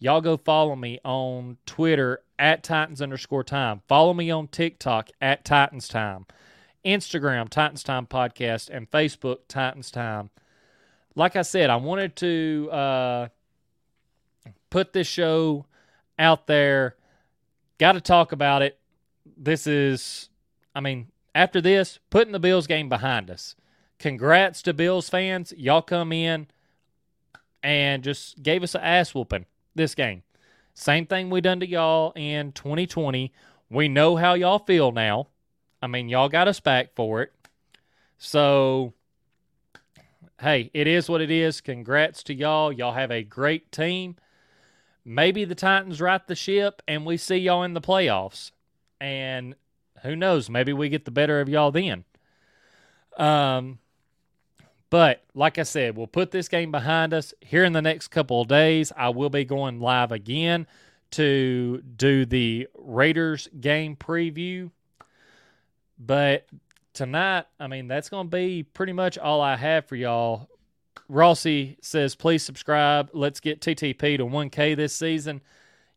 [0.00, 3.82] Y'all go follow me on Twitter at Titans underscore time.
[3.88, 6.24] Follow me on TikTok at Titans Time,
[6.84, 10.30] Instagram Titans Time Podcast, and Facebook Titans Time.
[11.16, 13.28] Like I said, I wanted to uh,
[14.70, 15.66] put this show
[16.16, 16.94] out there.
[17.78, 18.78] Got to talk about it.
[19.36, 20.28] This is,
[20.76, 23.56] I mean, after this, putting the Bills game behind us.
[23.98, 25.52] Congrats to Bills fans.
[25.56, 26.46] Y'all come in
[27.64, 30.22] and just gave us an ass whooping this game.
[30.74, 33.32] Same thing we done to y'all in 2020.
[33.70, 35.28] We know how y'all feel now.
[35.82, 37.32] I mean, y'all got us back for it.
[38.16, 38.94] So,
[40.40, 41.60] hey, it is what it is.
[41.60, 42.72] Congrats to y'all.
[42.72, 44.16] Y'all have a great team.
[45.04, 48.50] Maybe the Titans right the ship and we see y'all in the playoffs.
[49.00, 49.54] And
[50.02, 50.50] who knows?
[50.50, 52.04] Maybe we get the better of y'all then.
[53.16, 53.78] Um,
[54.90, 57.34] but like I said, we'll put this game behind us.
[57.40, 60.66] Here in the next couple of days, I will be going live again
[61.12, 64.70] to do the Raiders game preview.
[65.98, 66.46] But
[66.92, 70.48] tonight, I mean, that's going to be pretty much all I have for y'all.
[71.08, 73.10] Rossi says, please subscribe.
[73.12, 75.42] Let's get TTP to 1K this season.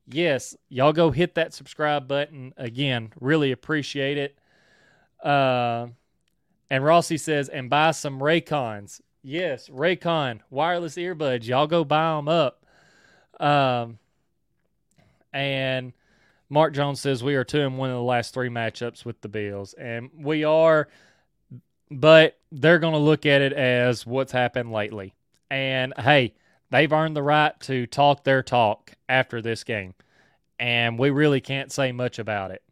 [0.08, 3.12] yes, y'all go hit that subscribe button again.
[3.20, 4.38] Really appreciate it.
[5.24, 5.88] Uh,
[6.72, 9.02] and Rossi says, and buy some Raycons.
[9.22, 11.46] Yes, Raycon wireless earbuds.
[11.46, 12.66] Y'all go buy them up.
[13.42, 14.00] Um,
[15.34, 15.92] and
[16.50, 19.28] Mark Jones says we are two and one of the last three matchups with the
[19.28, 20.88] Bills, and we are,
[21.92, 25.14] but they're going to look at it as what's happened lately.
[25.50, 26.36] And hey,
[26.70, 29.94] they've earned the right to talk their talk after this game,
[30.58, 32.64] and we really can't say much about it.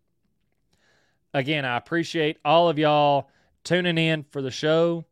[1.34, 3.30] Again, I appreciate all of y'all
[3.64, 5.05] tuning in for the show.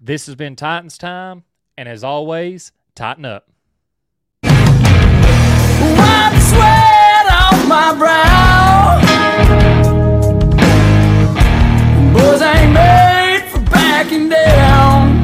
[0.00, 1.44] This has been Titans Time,
[1.76, 3.48] and as always, tighten up.
[4.42, 4.52] Wipe
[6.42, 9.00] sweat off my brow.
[12.12, 15.19] Boys ain't made for backing down.